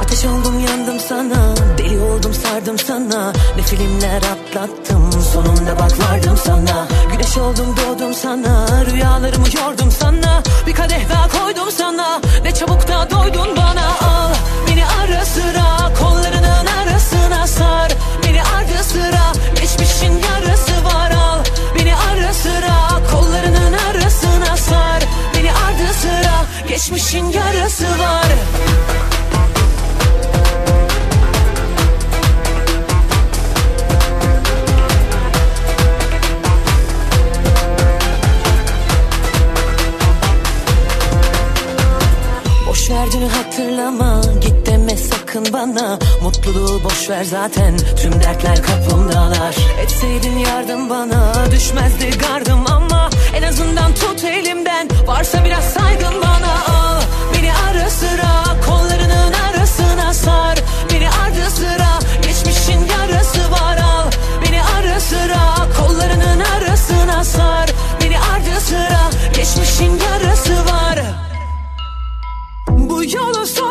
Ateş 0.02 0.26
oldum 0.26 0.60
yandım 0.60 1.00
sana 1.00 1.56
Deli 1.78 2.00
oldum 2.00 2.34
sardım 2.34 2.80
sana 2.80 3.34
Ne 3.56 3.62
filmler 3.62 4.18
atlattım 4.18 4.89
Güneş 7.30 7.38
oldum 7.38 7.76
doğdum 7.78 8.14
sana. 8.14 8.86
Rüyalarımı 8.86 9.46
yordum 9.58 9.92
sana. 9.92 10.44
Bir 10.68 10.74
kadeh 10.74 11.10
daha 11.10 11.28
koydum 11.28 11.72
sana. 11.72 12.22
Ne 12.44 12.54
çabuk 12.54 12.88
da 12.88 13.08
doydun 13.12 13.58
bana. 13.58 13.88
Al 13.88 14.34
beni 14.68 14.86
ara 14.86 15.26
sıra. 15.26 15.94
Kollarının 16.00 16.66
arasına 16.66 17.48
sar. 17.48 17.92
Beni 18.24 18.44
ardı 18.44 18.84
sıra. 18.84 19.34
Geçmişin 19.62 20.14
yarası 20.14 20.86
var. 20.86 21.12
Al 21.12 21.44
Beni 21.80 21.96
ara 21.96 22.34
sıra. 22.34 23.02
Kollarının 23.12 23.74
arasına 23.74 24.58
sar. 24.58 25.04
Beni 25.38 25.52
ardı 25.52 25.94
sıra. 26.02 26.46
Geçmişin 26.68 27.30
yarası 27.30 27.84
var 27.84 28.28
hatırlama 43.80 44.22
Git 44.42 44.66
deme 44.66 44.98
sakın 44.98 45.46
bana. 45.54 46.00
Mutluluğu 46.22 46.84
boş 46.84 47.10
ver 47.10 47.24
zaten 47.24 47.78
Tüm 47.98 48.14
dertler 48.14 48.64
kapımdalar. 48.64 49.56
Etseydin 49.82 50.38
yardım 50.38 50.90
bana 50.90 51.34
Düşmezdi 51.52 52.18
gardım 52.18 52.66
ama 52.72 53.10
En 53.36 53.44
azından 53.44 53.94
tut 53.94 54.24
elimden. 54.24 54.90
Varsa 55.08 55.46
biraz 55.46 55.64
saygın 55.64 56.22
bana 56.22 56.54
Al 56.78 57.02
beni 57.34 57.52
ara 57.54 57.90
sıra. 57.90 58.44
Kollarının 58.68 59.34
arasına 59.50 60.14
sar 60.14 60.58
Beni 60.94 61.10
ardı 61.10 61.52
sıra. 61.52 62.00
Geçmişin 62.22 62.80
yarası 62.80 63.52
var 63.52 63.78
Al 63.78 64.12
beni 64.46 64.62
ara 64.64 65.00
sıra. 65.00 65.56
Kollarının 65.80 66.40
arasına 66.40 67.24
sar 67.24 67.70
Beni 68.02 68.20
ardı 68.20 68.62
sıra. 68.62 69.10
Geçmişin 69.36 70.00
yarası 70.12 70.54
var. 70.74 71.00
Bu 72.68 73.04
yolun 73.04 73.44
sonu 73.44 73.69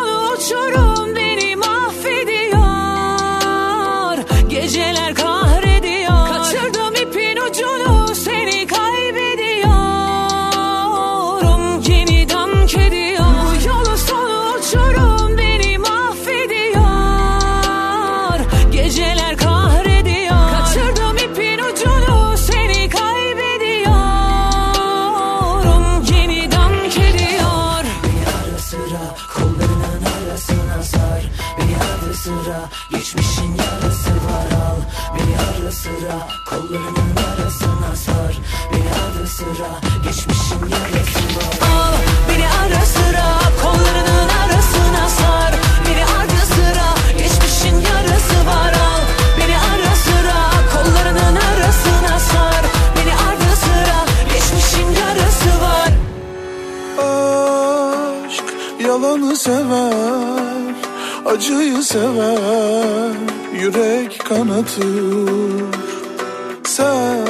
sıra 35.79 36.29
kollarının 36.47 37.17
arasına 37.17 37.97
sar. 37.97 38.39
Beni 38.73 38.91
arada 38.91 39.27
sıra 39.27 39.81
geçmişin 40.05 40.61
yarası 40.71 40.98
acıyı 61.29 61.83
sever, 61.83 63.13
yürek 63.61 64.21
kanatır. 64.29 65.65
Sen 66.65 67.27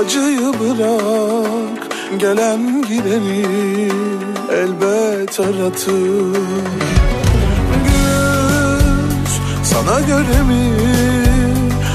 acıyı 0.00 0.52
bırak, 0.60 1.88
gelen 2.18 2.82
gideni 2.82 3.46
elbet 4.52 5.40
aratır. 5.40 6.36
Güz 7.84 9.32
sana 9.62 10.00
göre 10.00 10.42
mi 10.48 10.72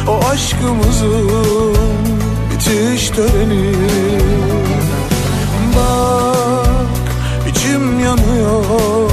o 0.07 0.25
aşkımızın 0.25 1.75
bitiş 2.51 3.09
töreni? 3.09 3.75
Bak 5.75 6.67
içim 7.49 7.99
yanıyor 7.99 9.10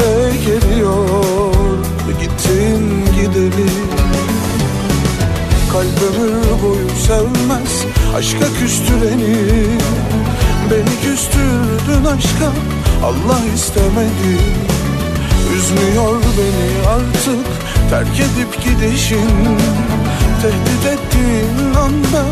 Yürek 0.00 0.64
eriyor 0.64 1.78
Gittin 2.20 3.04
gideli 3.14 3.70
Kalp 5.72 6.02
ömür 6.02 6.62
boyu 6.62 6.88
sevmez 7.06 7.84
Aşka 8.16 8.46
küstüreni. 8.60 9.36
Beni 10.70 11.00
küstürdün 11.02 12.04
aşka 12.04 12.52
Allah 13.04 13.40
istemedi. 13.54 14.38
Üzmüyor 15.56 16.16
beni 16.38 16.88
artık 16.88 17.46
Terk 17.90 18.20
edip 18.20 18.64
gidişin. 18.64 19.58
Tehdit 20.42 20.86
ettiğin 20.86 21.74
anda 21.74 22.24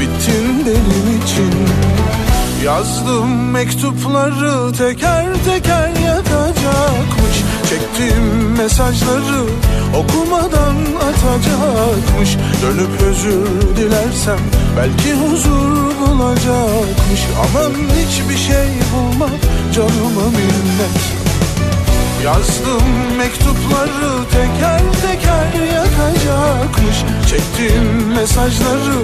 Bittin 0.00 0.66
benim 0.66 1.22
için 1.22 1.68
Yazdım 2.64 3.50
mektupları 3.50 4.72
teker 4.72 5.26
teker 5.44 5.88
yakacakmış. 5.88 7.36
Çektiğim 7.68 8.56
mesajları 8.58 9.44
okumadan 9.96 10.76
atacakmış. 10.96 12.36
Dönüp 12.62 13.02
özür 13.02 13.76
dilersem 13.76 14.38
belki 14.76 15.14
huzur 15.14 15.98
bulacakmış. 16.00 17.20
Aman 17.38 17.72
hiçbir 17.72 18.36
şey 18.36 18.68
bulmam 18.94 19.30
canıma 19.74 20.30
minnet. 20.30 20.98
Yazdım 22.24 23.16
mektupları 23.18 24.24
teker 24.32 24.82
teker 25.02 25.66
yakacakmış. 25.66 26.96
Çektiğim 27.30 28.08
mesajları 28.16 28.98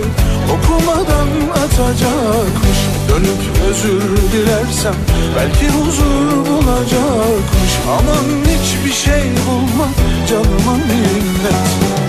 okumadan 0.53 1.29
atacakmış. 1.51 2.79
Dönüp 3.09 3.69
özür 3.69 4.17
dilersem 4.33 4.95
belki 5.37 5.69
huzur 5.69 6.47
bulacakmış. 6.47 7.73
Aman 7.89 8.45
hiçbir 8.45 8.93
şey 8.93 9.23
bulma 9.47 9.89
canıma 10.29 10.75
minnet 10.75 12.04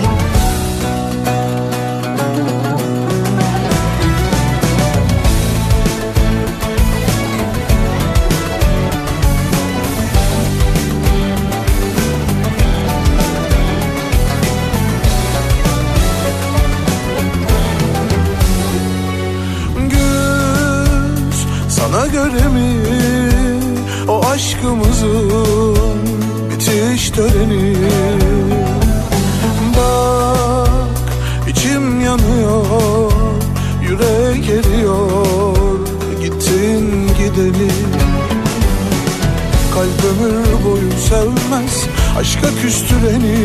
aşka 42.36 42.60
küstüreni 42.62 43.36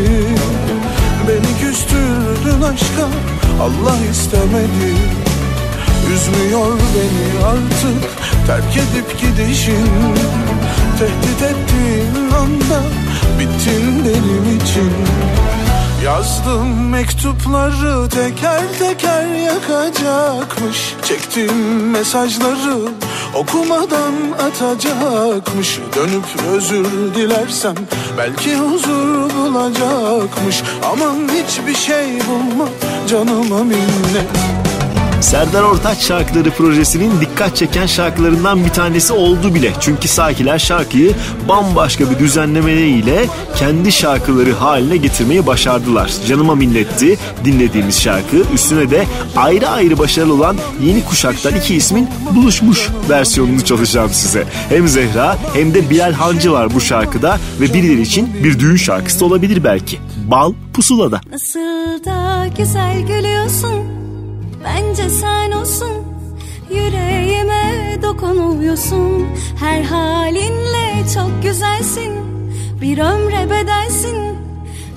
Beni 1.27 1.59
küstürdün 1.61 2.61
aşka 2.61 3.07
Allah 3.61 3.97
istemedi. 4.11 4.95
Üzmüyor 6.13 6.77
beni 6.95 7.45
artık 7.45 8.09
terk 8.47 8.77
edip 8.77 9.21
gidişin. 9.21 9.87
Tehdit 10.99 11.41
ettiğin 11.41 12.31
anda 12.31 12.81
bittin 13.39 14.05
benim 14.05 14.57
için. 14.57 14.91
Yazdım 16.05 16.89
mektupları 16.89 18.09
teker 18.09 18.63
teker 18.79 19.27
yakacakmış. 19.27 20.93
Çektim 21.03 21.89
mesajları 21.89 22.77
okumadan 23.35 24.13
atacakmış. 24.47 25.79
Dönüp 25.95 26.25
özür 26.51 27.15
dilersem 27.15 27.75
belki 28.17 28.55
huzur 28.55 29.29
bulacakmış. 29.29 30.63
Aman 30.91 31.29
hiçbir 31.29 31.75
şey 31.75 32.05
bulma 32.27 32.69
canıma 33.09 33.63
minnet 33.63 34.27
Serdar 35.21 35.63
Ortaç 35.63 35.97
şarkıları 35.99 36.51
projesinin 36.51 37.21
dikkat 37.21 37.55
çeken 37.55 37.85
şarkılarından 37.85 38.65
bir 38.65 38.69
tanesi 38.69 39.13
oldu 39.13 39.55
bile. 39.55 39.73
Çünkü 39.79 40.07
Sakiler 40.07 40.59
şarkıyı 40.59 41.13
bambaşka 41.49 42.09
bir 42.09 42.19
düzenlemeleriyle 42.19 43.25
kendi 43.55 43.91
şarkıları 43.91 44.53
haline 44.53 44.97
getirmeyi 44.97 45.47
başardılar. 45.47 46.11
Canıma 46.27 46.55
minnetti 46.55 47.17
dinlediğimiz 47.45 48.01
şarkı. 48.01 48.37
Üstüne 48.53 48.91
de 48.91 49.05
ayrı 49.35 49.69
ayrı 49.69 49.99
başarılı 49.99 50.33
olan 50.33 50.57
yeni 50.83 51.05
kuşaktan 51.05 51.55
iki 51.55 51.75
ismin 51.75 52.07
buluşmuş 52.35 52.89
versiyonunu 53.09 53.65
çalışacağım 53.65 54.09
size. 54.09 54.43
Hem 54.69 54.87
Zehra 54.87 55.37
hem 55.53 55.73
de 55.73 55.89
Bilal 55.89 56.13
Hancı 56.13 56.51
var 56.51 56.73
bu 56.73 56.81
şarkıda 56.81 57.39
ve 57.61 57.73
birileri 57.73 58.01
için 58.01 58.43
bir 58.43 58.59
düğün 58.59 58.75
şarkısı 58.75 59.25
olabilir 59.25 59.63
belki. 59.63 59.99
Bal 60.27 60.53
Pusula'da. 60.73 61.21
Nasıl 61.31 62.05
da 62.05 62.47
güzel 62.57 63.01
gülüyorsun 63.01 64.00
Bence 64.63 65.09
sen 65.09 65.51
olsun 65.51 65.91
Yüreğime 66.69 67.97
dokunuyorsun. 68.01 69.27
Her 69.59 69.81
halinle 69.81 71.03
çok 71.13 71.43
güzelsin 71.43 72.11
Bir 72.81 72.97
ömre 72.97 73.49
bedelsin. 73.49 74.17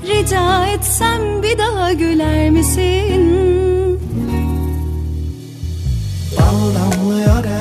Rica 0.07 0.67
etsem 0.67 1.43
bir 1.43 1.59
daha 1.59 1.93
güler 1.93 2.51
misin? 2.51 4.01
Bal 6.39 6.75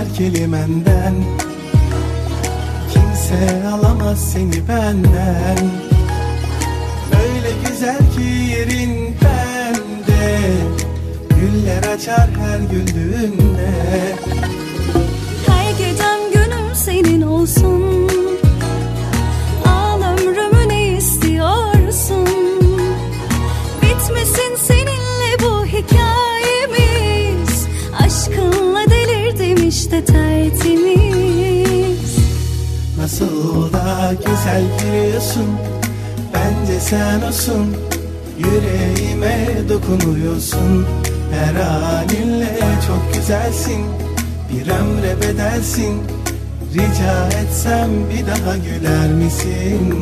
her 0.03 0.15
kelimenden. 0.17 1.15
Kimse 2.93 3.67
alamaz 3.67 4.31
seni 4.31 4.67
benden. 4.67 5.57
Öyle 7.23 7.51
güzel 7.67 7.97
ki 7.97 8.51
yerin 8.51 8.92
açar 11.93 12.29
her 12.39 12.59
güldüğünde 12.59 13.71
Her 15.47 15.71
gecem 15.71 16.19
günüm 16.33 16.75
senin 16.75 17.21
olsun. 17.21 18.09
Al 19.65 20.01
ömrümü 20.01 20.69
ne 20.69 20.97
istiyorsun? 20.97 22.27
Bitmesin 23.81 24.55
seninle 24.67 25.39
bu 25.39 25.65
hikayemiz. 25.65 27.67
Aşkınla 27.99 28.85
delirdim 28.89 29.67
işte 29.67 30.05
tertemiz. 30.05 32.17
Nasıl 32.97 33.73
da 33.73 34.13
güzel 34.25 34.63
gülüyorsun 34.79 35.45
Bence 36.33 36.79
sen 36.79 37.21
olsun. 37.21 37.75
Yüreğime 38.37 39.47
dokunuyorsun 39.69 40.85
Her 41.33 41.53
halinle 41.53 42.57
çok 42.87 43.13
güzelsin 43.13 43.85
Bir 44.51 44.71
ömre 44.71 45.21
bedelsin 45.21 46.01
Rica 46.73 47.39
etsem 47.41 47.89
bir 48.09 48.27
daha 48.27 48.57
güler 48.57 49.11
misin? 49.13 49.93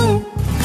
Gülüyorsun 0.00 0.59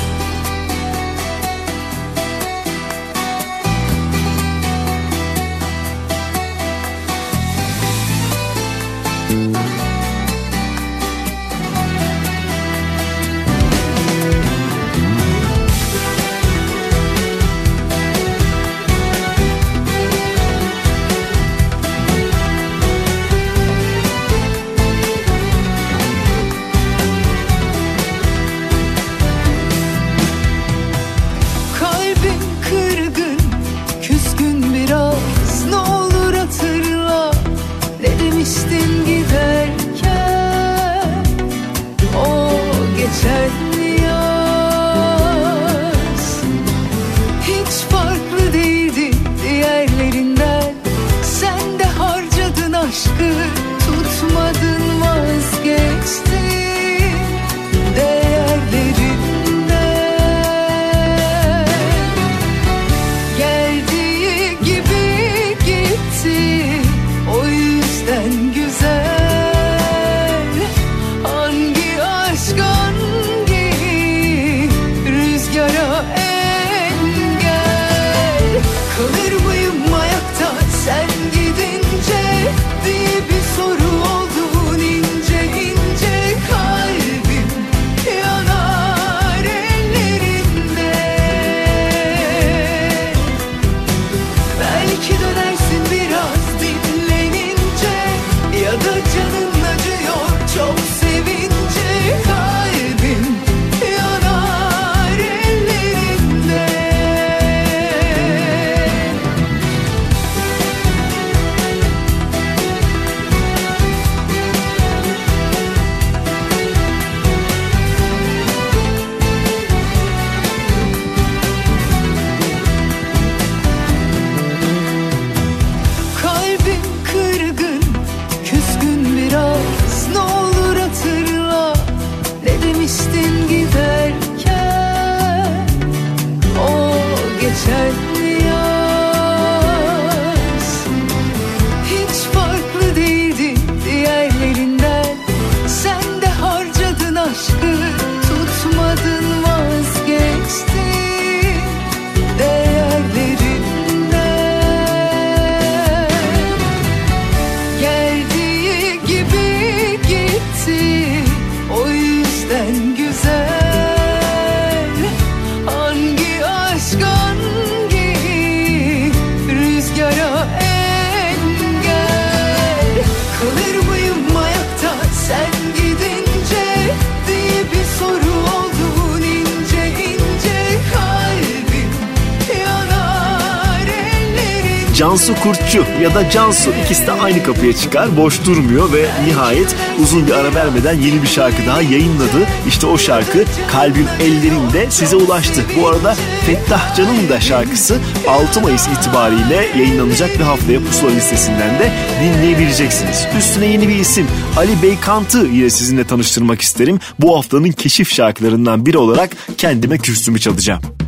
Cansu 184.95 185.35
Kurtçu 185.35 185.85
ya 186.01 186.15
da 186.15 186.29
Cansu 186.29 186.73
ikisi 186.85 187.07
de 187.07 187.11
aynı 187.11 187.43
kapıya 187.43 187.73
çıkar 187.73 188.17
boş 188.17 188.45
durmuyor 188.45 188.93
ve 188.93 189.05
nihayet 189.27 189.75
uzun 190.03 190.27
bir 190.27 190.31
ara 190.31 190.55
vermeden 190.55 190.93
yeni 190.93 191.21
bir 191.21 191.27
şarkı 191.27 191.65
daha 191.67 191.81
yayınladı. 191.81 192.47
İşte 192.67 192.87
o 192.87 192.97
şarkı 192.97 193.43
Kalbim 193.71 194.07
Ellerinde 194.19 194.91
size 194.91 195.15
ulaştı. 195.15 195.61
Bu 195.79 195.87
arada 195.87 196.15
Fettah 196.45 196.95
Can'ın 196.95 197.29
da 197.29 197.41
şarkısı 197.41 197.99
6 198.27 198.61
Mayıs 198.61 198.87
itibariyle 198.87 199.67
yayınlanacak 199.77 200.39
bir 200.39 200.43
haftaya 200.43 200.79
pusula 200.79 201.11
listesinden 201.11 201.79
de 201.79 201.91
dinleyebileceksiniz. 202.23 203.27
Üstüne 203.37 203.65
yeni 203.65 203.87
bir 203.87 203.95
isim 203.95 204.27
Ali 204.57 204.81
Beykant'ı 204.83 205.47
yine 205.53 205.69
sizinle 205.69 206.07
tanıştırmak 206.07 206.61
isterim. 206.61 206.99
Bu 207.19 207.37
haftanın 207.37 207.71
keşif 207.71 208.13
şarkılarından 208.13 208.85
biri 208.85 208.97
olarak 208.97 209.29
kendime 209.57 209.97
kürsümü 209.97 210.39
çalacağım. 210.39 211.04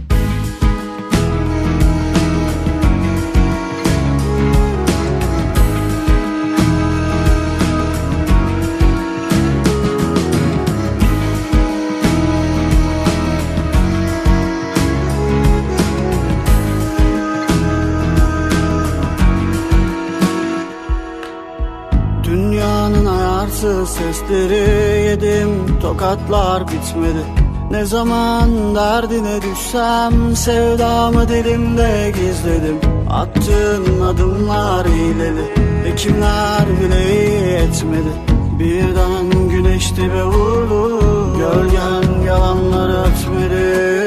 Sesleri 24.27 25.05
yedim 25.05 25.79
Tokatlar 25.81 26.63
bitmedi. 26.67 27.23
Ne 27.71 27.85
zaman 27.85 28.75
derdine 28.75 29.39
düşsem 29.41 30.35
Sevdamı 30.35 31.29
dilimde 31.29 32.13
gizledim. 32.15 32.79
Attığın 33.09 34.01
adımlar 34.01 34.87
hileli 34.87 35.45
Hekimler 35.83 36.65
bile 36.81 37.19
iyi 37.19 37.53
etmedi. 37.53 38.13
Birden 38.59 39.49
güneş 39.49 39.95
dibe 39.95 40.23
vurdu 40.23 40.99
Gölgen 41.37 42.25
yalanları 42.27 42.97
ötmedi 43.01 44.06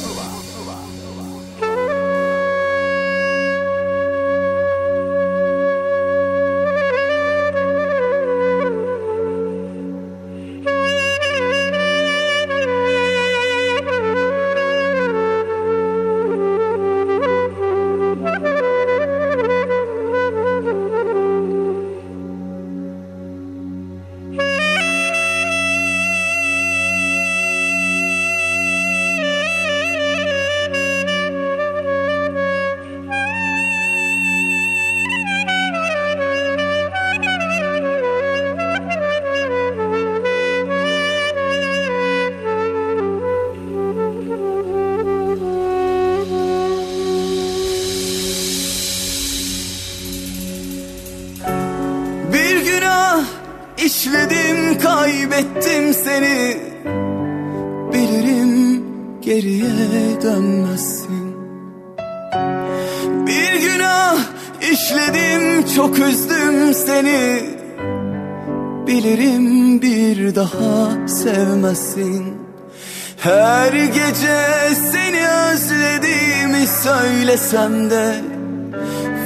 söylesem 77.51 77.89
de 77.89 78.15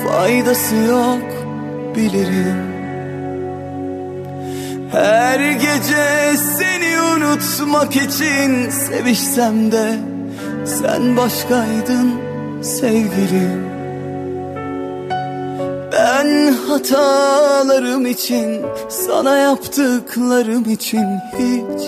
Faydası 0.04 0.76
yok 0.76 1.46
bilirim. 1.96 2.76
Her 4.92 5.52
gece 5.52 6.38
seni 6.58 7.02
unutmak 7.02 7.96
için 7.96 8.70
sevişsem 8.70 9.72
de 9.72 9.98
Sen 10.66 11.18
başkaydın 11.18 12.12
sevgilim. 12.62 13.66
Ben 15.92 16.54
hatalarım 16.68 18.06
için 18.06 18.62
Sana 18.90 19.38
yaptıklarım 19.38 20.70
için 20.70 21.06
hiç 21.40 21.82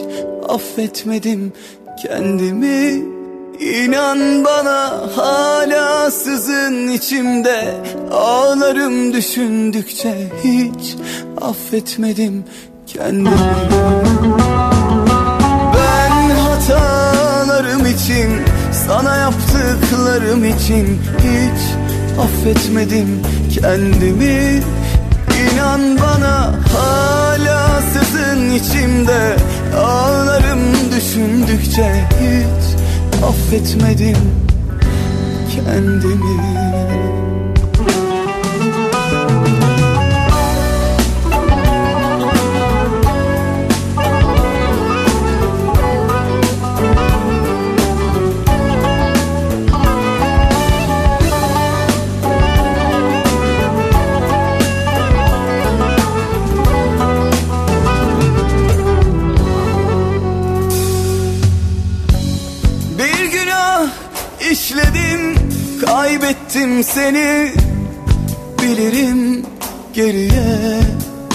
affetmedim 0.50 1.54
kendimi 2.02 3.17
İnan 3.60 4.46
bana 4.46 4.92
hala 5.16 6.12
sızın 6.12 6.88
içimde. 6.88 7.76
Ağlarım 8.12 9.14
düşündükçe 9.14 10.32
hiç 10.44 10.96
affetmedim 11.42 12.44
kendimi. 12.88 13.30
Ben 15.76 16.30
hatalarım 16.30 17.86
için 17.86 18.30
sana 18.88 19.16
yaptıklarım 19.16 20.46
için 20.46 21.02
hiç 21.20 21.62
affetmedim 22.22 23.22
kendimi. 23.62 24.62
İnan 25.54 25.98
bana 25.98 26.54
hala 26.74 27.82
sızın 27.82 28.50
içimde. 28.50 29.36
Ağlarım 29.78 30.60
düşündükçe 30.96 32.06
hiç 32.22 32.67
affetmedim 33.24 34.18
kendimi 35.56 36.38
kaybettim 66.28 66.84
seni. 66.84 67.52
Bilirim 68.62 69.46
geriye 69.94 70.80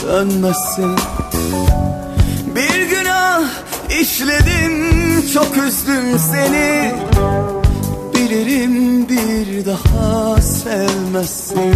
dönmezsin. 0.07 0.97
Bir 2.55 2.91
günah 2.91 3.43
işledim 4.01 4.73
çok 5.35 5.57
üzdüm 5.57 6.19
seni. 6.33 6.93
Bilirim 8.15 9.09
bir 9.09 9.67
daha 9.67 10.41
sevmezsin. 10.43 11.75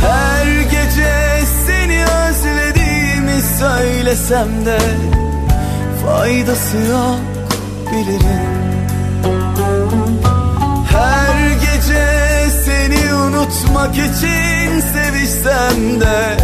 Her 0.00 0.62
gece 0.62 1.46
seni 1.66 2.04
özlediğimi 2.04 3.42
söylesem 3.60 4.66
de 4.66 4.78
Faydası 6.06 6.76
yok 6.76 7.20
bilirim 7.92 8.45
unutmak 13.46 13.94
için 13.94 14.80
sevişsem 14.80 16.00
de 16.00 16.36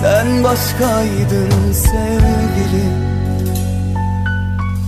Sen 0.00 0.44
başkaydın 0.44 1.72
sevgilim 1.72 2.96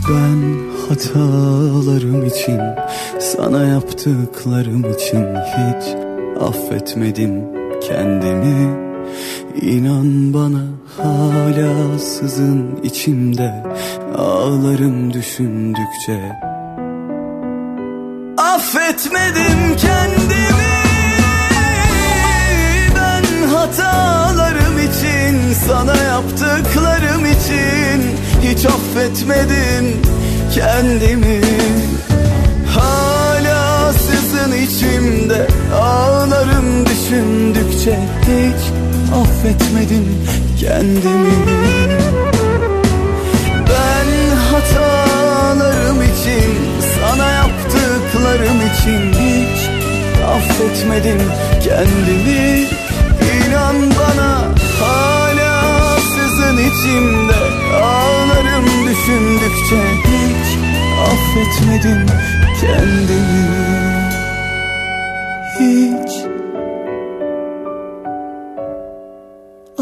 Ben 0.08 0.58
hatalarım 0.88 2.26
için 2.26 2.60
Sana 3.18 3.64
yaptıklarım 3.66 4.92
için 4.92 5.26
hiç 5.34 5.96
affetmedim 6.40 7.44
kendimi. 7.80 8.88
İnan 9.62 10.34
bana 10.34 10.64
hala 10.96 11.98
sızın 11.98 12.80
içimde 12.82 13.64
Ağlarım 14.16 15.12
düşündükçe. 15.12 16.32
Affetmedim 18.38 19.76
kendimi 19.76 20.27
Sana 25.66 25.96
yaptıklarım 25.96 27.24
için 27.26 28.16
Hiç 28.42 28.66
affetmedim 28.66 29.96
kendimi. 30.54 31.40
Hala 32.74 33.92
sızın 33.92 34.52
içimde 34.52 35.46
Ağlarım 35.80 36.86
düşündükçe 36.86 37.98
hiç 38.22 38.62
affetmedim 39.14 40.06
kendimi. 40.60 41.34
Ben 43.68 44.36
hatalarım 44.52 46.02
için 46.02 46.54
Sana 47.00 47.30
yaptıklarım 47.30 48.56
için 48.56 49.12
hiç 49.12 49.68
affetmedim 50.26 51.20
kendimi. 51.64 52.66
İnan 53.48 53.76
bana 53.76 54.37
içimde 56.60 57.58
Ağlarım 57.82 58.64
düşündükçe 58.64 59.82
hiç 60.04 60.58
affetmedim 61.08 62.06
kendimi. 62.60 63.68
Hiç 65.60 66.12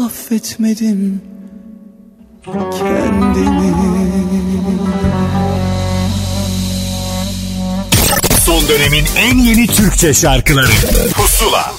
affetmedim 0.05 1.21
kendimi. 2.45 3.73
Son 8.45 8.67
dönemin 8.67 9.05
en 9.17 9.37
yeni 9.37 9.67
Türkçe 9.67 10.13
şarkıları. 10.13 10.67
Pusula 11.15 11.73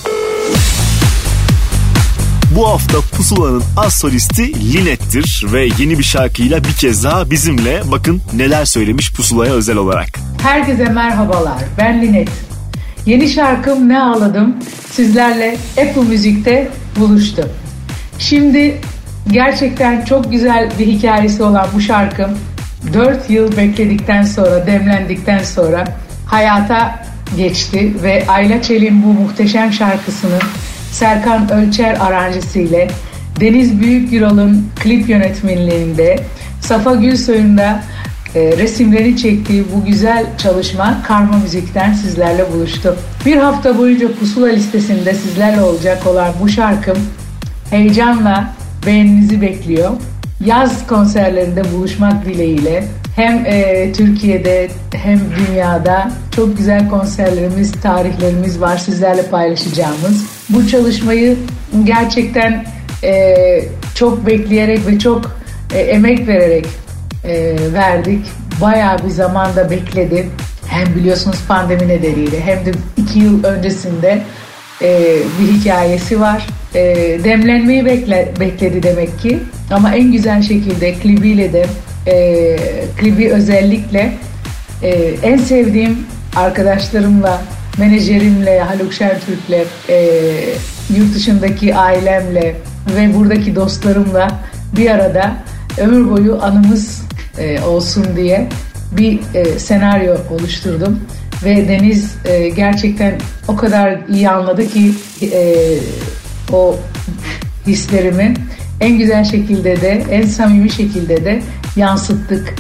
Bu 2.58 2.68
hafta 2.68 2.98
Pusula'nın 3.16 3.62
az 3.76 3.94
solisti 3.94 4.72
Linet'tir 4.72 5.46
ve 5.52 5.68
yeni 5.78 5.98
bir 5.98 6.04
şarkıyla 6.04 6.64
bir 6.64 6.72
kez 6.72 7.04
daha 7.04 7.30
bizimle 7.30 7.82
bakın 7.90 8.22
neler 8.36 8.64
söylemiş 8.64 9.12
Pusula'ya 9.12 9.52
özel 9.52 9.76
olarak. 9.76 10.08
Herkese 10.42 10.84
merhabalar. 10.84 11.58
Ben 11.78 12.02
Linet. 12.02 12.28
Yeni 13.06 13.28
şarkım 13.28 13.88
Ne 13.88 14.02
Ağladım 14.02 14.56
sizlerle 14.90 15.56
Apple 15.70 16.02
Müzik'te 16.02 16.70
buluştu. 16.96 17.48
Şimdi 18.18 18.80
gerçekten 19.30 20.04
çok 20.04 20.30
güzel 20.30 20.72
bir 20.78 20.86
hikayesi 20.86 21.42
olan 21.42 21.68
bu 21.74 21.80
şarkım 21.80 22.30
4 22.92 23.30
yıl 23.30 23.56
bekledikten 23.56 24.22
sonra, 24.22 24.66
demlendikten 24.66 25.42
sonra 25.42 25.84
hayata 26.26 27.04
geçti 27.36 27.94
ve 28.02 28.24
Ayla 28.28 28.62
Çelik'in 28.62 29.02
bu 29.02 29.06
muhteşem 29.06 29.72
şarkısının 29.72 30.42
Serkan 30.92 31.50
Ölçer 31.52 31.96
aranjesiyle 32.00 32.88
Deniz 33.40 33.80
Büyükgüral'ın 33.80 34.66
klip 34.82 35.08
yönetmenliğinde 35.08 36.18
Safa 36.60 36.94
Gülsoy'un 36.94 37.58
da 37.58 37.82
e, 38.34 38.40
resimlerini 38.58 39.16
çektiği 39.16 39.64
bu 39.74 39.84
güzel 39.84 40.26
çalışma 40.38 41.02
Karma 41.06 41.36
Müzik'ten 41.36 41.92
sizlerle 41.92 42.52
buluştu. 42.52 42.96
Bir 43.26 43.36
hafta 43.36 43.78
boyunca 43.78 44.12
Pusula 44.12 44.48
listesinde 44.48 45.14
sizlerle 45.14 45.62
olacak 45.62 46.06
olan 46.06 46.32
bu 46.40 46.48
şarkım 46.48 46.98
heyecanla 47.70 48.54
beğeninizi 48.86 49.42
bekliyor. 49.42 49.90
Yaz 50.44 50.86
konserlerinde 50.86 51.72
buluşmak 51.72 52.24
dileğiyle 52.24 52.84
hem 53.16 53.46
e, 53.46 53.92
Türkiye'de 53.92 54.68
hem 54.92 55.20
dünyada 55.38 56.10
çok 56.36 56.56
güzel 56.56 56.88
konserlerimiz, 56.88 57.72
tarihlerimiz 57.72 58.60
var 58.60 58.76
sizlerle 58.76 59.22
paylaşacağımız. 59.22 60.37
Bu 60.48 60.68
çalışmayı 60.68 61.36
gerçekten 61.84 62.64
e, 63.04 63.34
çok 63.94 64.26
bekleyerek 64.26 64.86
ve 64.86 64.98
çok 64.98 65.38
e, 65.74 65.78
emek 65.78 66.28
vererek 66.28 66.66
e, 67.24 67.56
verdik. 67.72 68.26
Bayağı 68.60 68.98
bir 69.04 69.10
zamanda 69.10 69.70
bekledi. 69.70 70.28
Hem 70.66 70.94
biliyorsunuz 70.94 71.38
pandemi 71.48 71.88
nedeniyle 71.88 72.40
hem 72.40 72.66
de 72.66 72.72
iki 72.96 73.18
yıl 73.18 73.44
öncesinde 73.44 74.22
e, 74.82 75.16
bir 75.40 75.52
hikayesi 75.52 76.20
var. 76.20 76.46
E, 76.74 76.84
demlenmeyi 77.24 77.84
bekle, 77.84 78.32
bekledi 78.40 78.82
demek 78.82 79.18
ki. 79.20 79.38
Ama 79.70 79.94
en 79.94 80.12
güzel 80.12 80.42
şekilde 80.42 80.94
klibiyle 80.94 81.52
de 81.52 81.66
e, 82.06 82.56
klibi 82.96 83.30
özellikle 83.32 84.12
e, 84.82 84.90
en 85.22 85.38
sevdiğim 85.38 85.98
arkadaşlarımla, 86.36 87.42
menajerimle, 87.78 88.60
Haluk 88.60 88.92
Şentürk'le, 88.92 89.66
e, 89.88 90.10
yurt 90.96 91.14
dışındaki 91.14 91.76
ailemle 91.76 92.56
ve 92.96 93.14
buradaki 93.14 93.56
dostlarımla 93.56 94.28
bir 94.76 94.90
arada 94.90 95.36
ömür 95.78 96.10
boyu 96.10 96.42
anımız 96.42 97.02
e, 97.38 97.60
olsun 97.60 98.06
diye 98.16 98.48
bir 98.92 99.20
e, 99.34 99.58
senaryo 99.58 100.16
oluşturdum 100.30 101.00
ve 101.44 101.68
Deniz 101.68 102.16
e, 102.24 102.48
gerçekten 102.48 103.14
o 103.48 103.56
kadar 103.56 103.98
iyi 104.08 104.30
anladı 104.30 104.68
ki 104.68 104.94
e, 105.22 105.54
o 106.52 106.76
hislerimi 107.66 108.34
en 108.80 108.98
güzel 108.98 109.24
şekilde 109.24 109.80
de 109.80 110.02
en 110.10 110.22
samimi 110.22 110.70
şekilde 110.70 111.24
de 111.24 111.42
yansıttık. 111.76 112.54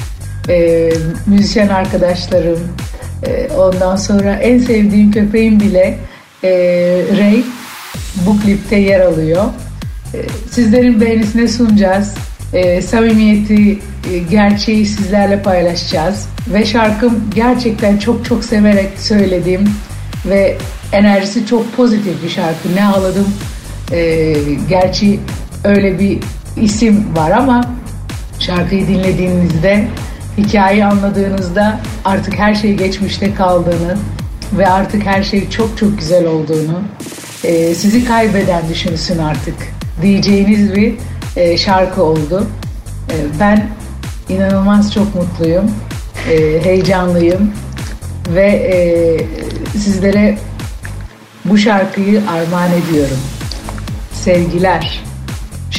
E, 0.48 0.90
müzisyen 1.26 1.68
arkadaşlarım 1.68 2.58
e, 3.26 3.48
ondan 3.52 3.96
sonra 3.96 4.34
en 4.34 4.58
sevdiğim 4.58 5.10
köpeğim 5.10 5.60
bile 5.60 5.98
e, 6.44 6.50
Ray 7.18 7.42
bu 8.26 8.40
klipte 8.40 8.76
yer 8.76 9.00
alıyor. 9.00 9.44
E, 10.14 10.18
sizlerin 10.50 11.00
beğenisine 11.00 11.48
sunacağız. 11.48 12.14
E, 12.52 12.82
samimiyeti, 12.82 13.78
e, 14.12 14.18
gerçeği 14.30 14.86
sizlerle 14.86 15.42
paylaşacağız. 15.42 16.28
Ve 16.52 16.64
şarkım 16.64 17.30
gerçekten 17.34 17.98
çok 17.98 18.24
çok 18.24 18.44
severek 18.44 18.88
söylediğim 18.98 19.68
ve 20.26 20.56
enerjisi 20.92 21.46
çok 21.46 21.76
pozitif 21.76 22.22
bir 22.24 22.28
şarkı. 22.28 22.76
Ne 22.76 22.86
ağladım. 22.86 23.26
E, 23.92 24.34
gerçi 24.68 25.20
öyle 25.64 25.98
bir 25.98 26.18
isim 26.56 27.16
var 27.16 27.30
ama 27.30 27.64
şarkıyı 28.38 28.88
dinlediğinizde, 28.88 29.88
hikayeyi 30.38 30.84
anladığınızda 30.84 31.80
artık 32.04 32.38
her 32.38 32.54
şey 32.54 32.74
geçmişte 32.74 33.34
kaldığını 33.34 33.96
ve 34.52 34.68
artık 34.68 35.06
her 35.06 35.22
şey 35.22 35.50
çok 35.50 35.78
çok 35.78 35.98
güzel 35.98 36.26
olduğunu, 36.26 36.82
e, 37.44 37.74
sizi 37.74 38.04
kaybeden 38.04 38.68
düşünsün 38.68 39.18
artık 39.18 39.54
diyeceğiniz 40.02 40.74
bir 40.74 40.94
e, 41.36 41.56
şarkı 41.56 42.02
oldu. 42.02 42.46
E, 43.10 43.14
ben 43.40 43.68
inanılmaz 44.28 44.94
çok 44.94 45.14
mutluyum, 45.14 45.70
e, 46.30 46.64
heyecanlıyım 46.64 47.52
ve 48.34 48.46
e, 48.46 48.78
sizlere 49.78 50.38
bu 51.44 51.58
şarkıyı 51.58 52.22
armağan 52.30 52.70
ediyorum. 52.72 53.18
Sevgiler. 54.12 55.07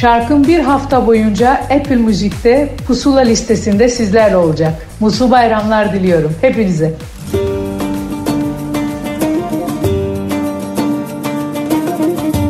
Şarkım 0.00 0.44
bir 0.44 0.58
hafta 0.58 1.06
boyunca 1.06 1.50
Apple 1.50 1.96
Müzik'te 1.96 2.74
Pusula 2.86 3.20
listesinde 3.20 3.88
sizlerle 3.88 4.36
olacak. 4.36 4.86
Mutlu 5.00 5.30
bayramlar 5.30 5.92
diliyorum 5.92 6.34
hepinize. 6.40 6.94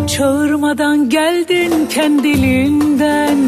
Çağırmadan 0.07 1.09
geldin 1.09 1.73
kendiliğinden 1.91 3.39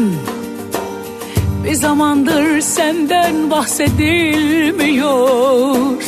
Bir 1.63 1.73
zamandır 1.73 2.61
senden 2.61 3.51
bahsedilmiyor 3.51 6.03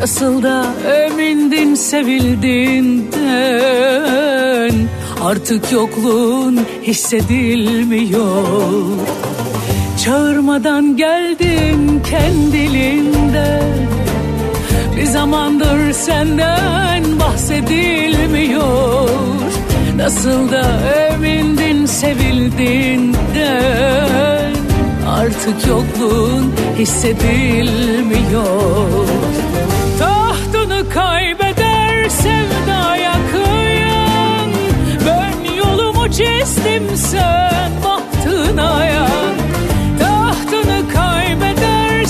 Nasıl 0.00 0.42
da 0.42 0.64
emindin 1.06 1.74
sevildiğinden 1.74 4.72
Artık 5.24 5.72
yokluğun 5.72 6.60
hissedilmiyor. 6.82 8.46
Çağırmadan 10.04 10.96
geldin 10.96 12.02
kendiliğinden 12.10 13.76
Bir 14.96 15.04
zamandır 15.04 15.92
senden 15.92 17.20
bahsedilmiyor. 17.20 19.08
Nasıl 19.96 20.50
da 20.50 20.80
emindin 21.10 21.86
sevildiğinden 21.86 23.16
Artık 25.08 25.66
yokluğun 25.66 26.54
hissedilmiyor. 26.78 28.46
Tahtını 29.98 30.88
kaybeder 30.88 32.08
yolumu 36.06 36.12
çizdim 36.12 36.96
sen 36.96 37.70
bahtına 37.84 38.84
yan 38.84 39.34
Tahtını 40.00 40.88
kaybeder 40.94 42.04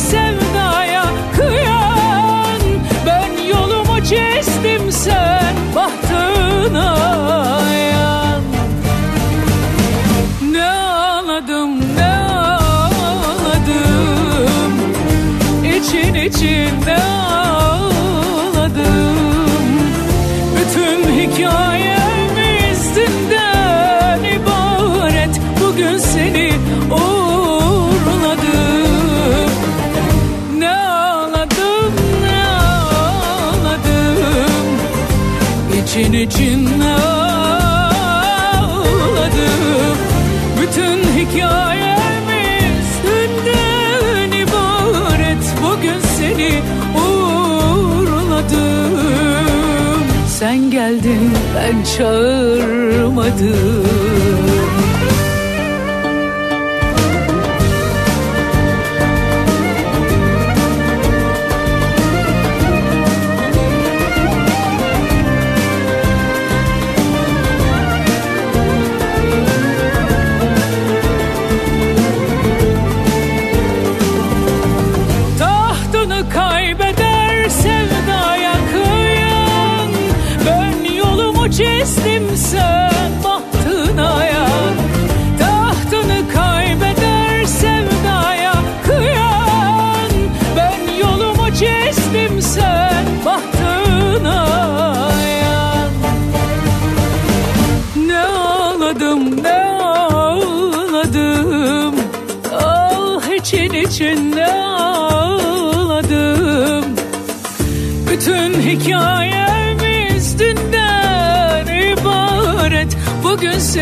çağırmadı 51.96 53.75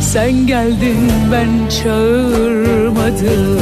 Sen 0.00 0.46
geldin 0.46 1.12
ben 1.32 1.68
çağırmadım. 1.68 3.60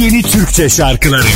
yeni 0.00 0.22
Türkçe 0.22 0.68
şarkıları. 0.68 1.26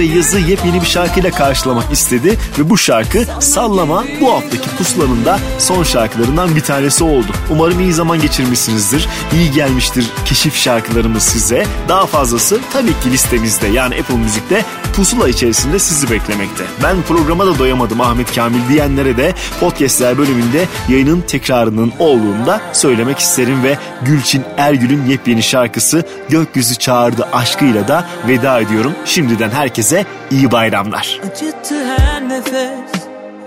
Ve 0.00 0.04
yazı 0.04 0.38
yepyeni 0.38 0.80
bir 0.80 0.86
şarkıyla 0.86 1.30
karşılamak 1.30 1.92
istedi 1.92 2.38
ve 2.58 2.70
bu 2.70 2.78
şarkı 2.78 3.24
Sallama 3.40 4.04
bu 4.20 4.32
haftaki 4.32 4.70
pusulanın 4.78 5.24
da 5.24 5.38
son 5.58 5.82
şarkılarından 5.82 6.56
bir 6.56 6.60
tanesi 6.60 7.04
oldu. 7.04 7.32
Umarım 7.50 7.80
iyi 7.80 7.92
zaman 7.92 8.20
geçirmişsinizdir. 8.20 9.08
İyi 9.32 9.50
gelmiştir 9.50 10.06
keşif 10.24 10.56
şarkılarımız 10.56 11.22
size. 11.22 11.66
Daha 11.88 12.06
fazlası 12.06 12.60
tabii 12.72 13.00
ki 13.00 13.10
listemizde 13.10 13.66
yani 13.66 13.94
Apple 14.00 14.16
Müzik'te 14.16 14.64
pusula 14.92 15.28
içerisinde 15.28 15.78
sizi 15.78 16.10
beklemekte. 16.10 16.64
Ben 16.82 17.02
programa 17.02 17.46
da 17.46 17.58
doyamadım 17.58 18.00
Ahmet 18.00 18.34
Kamil 18.34 18.68
diyenlere 18.68 19.16
de 19.16 19.34
podcastler 19.60 20.18
bölümünde 20.18 20.66
yayının 20.88 21.20
tekrarının 21.20 21.92
olduğunu 21.98 22.46
da 22.46 22.60
söylemek 22.72 23.18
isterim 23.18 23.62
ve 23.62 23.78
Gülçin 24.02 24.44
Ergül'ün 24.56 25.06
yepyeni 25.06 25.42
şarkısı 25.42 26.04
Gökyüzü 26.28 26.74
Çağırdı 26.74 27.28
aşkıyla 27.32 27.88
da 27.88 28.06
veda 28.28 28.60
ediyorum. 28.60 28.92
Şimdiden 29.04 29.50
herkese 29.50 30.06
iyi 30.30 30.52
bayramlar. 30.52 31.20
Acıttı 31.32 31.84
her 31.84 32.28
nefes 32.28 33.00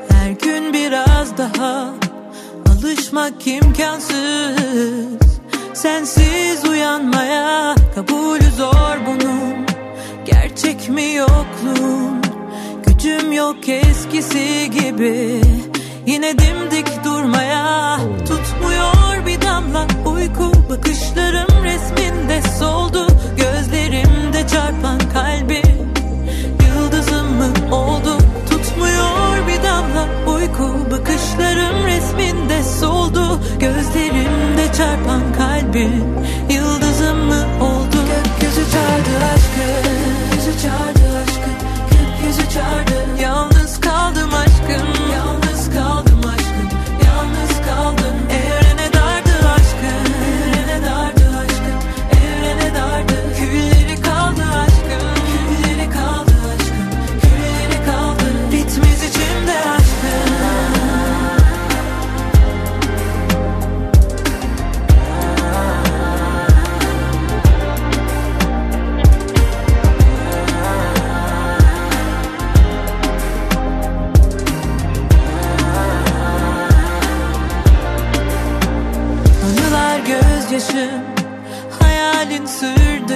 Her 0.09 0.29
gün 0.29 0.73
biraz 0.73 1.37
daha 1.37 1.93
Alışmak 2.69 3.47
imkansız 3.47 4.57
Sensiz 5.73 6.65
uyanmaya 6.69 7.75
Kabulü 7.95 8.51
zor 8.57 8.97
bunun 9.05 9.72
Gerçek 10.25 10.89
mi 10.89 11.13
yokluğun 11.13 12.21
Gücüm 12.85 13.31
yok 13.31 13.69
eskisi 13.69 14.71
gibi. 14.71 15.41
Yine 16.05 16.37
dimdik 16.37 17.03
durmaya 17.03 17.97
Tutmuyor 18.19 19.25
bir 19.25 19.41
damla. 19.41 19.87
Uyku 20.05 20.51
Bakışlarım 20.69 21.63
resminde 21.63 22.41
soldu. 22.59 23.07
Gözlerimde 23.37 24.47
çarpan 24.47 24.99
kalbim 25.13 25.93
Yıldızım 26.65 27.27
mı 27.27 27.75
oldu? 27.75 28.17
Tutmuyor 28.49 29.47
bir 29.47 29.63
damla. 29.63 30.07
Uyku 30.35 30.91
Bakışlarım 30.91 31.85
resminde 31.85 32.63
soldu. 32.79 33.39
Gözlerimde 33.59 34.73
çarpan 34.77 35.21
kalbim 35.37 36.03
Yıldızım 36.49 37.17
mı 37.17 37.45
Gökyüzü 40.63 41.02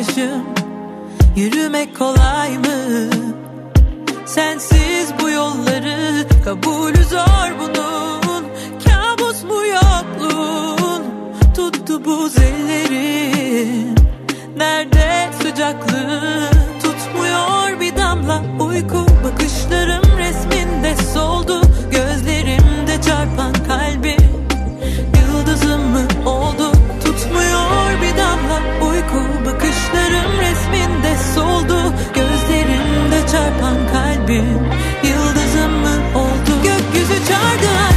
sırdaşım 0.08 0.44
Yürümek 1.36 1.98
kolay 1.98 2.58
mı? 2.58 3.10
Sensiz 4.26 5.14
bu 5.22 5.30
yolları 5.30 6.28
Kabulü 6.46 7.04
zor 7.04 7.50
bunun. 7.60 8.46
Kabus 8.86 9.44
mu 9.44 9.66
yokluğun 9.66 11.04
Tuttu 11.56 12.06
buz 12.06 12.38
ellerim 12.38 12.87
kalbim 34.28 34.46
Yıldızım 35.04 35.72
mı 35.72 36.20
oldu? 36.20 36.64
Gökyüzü 36.64 37.28
çağırdı 37.28 37.97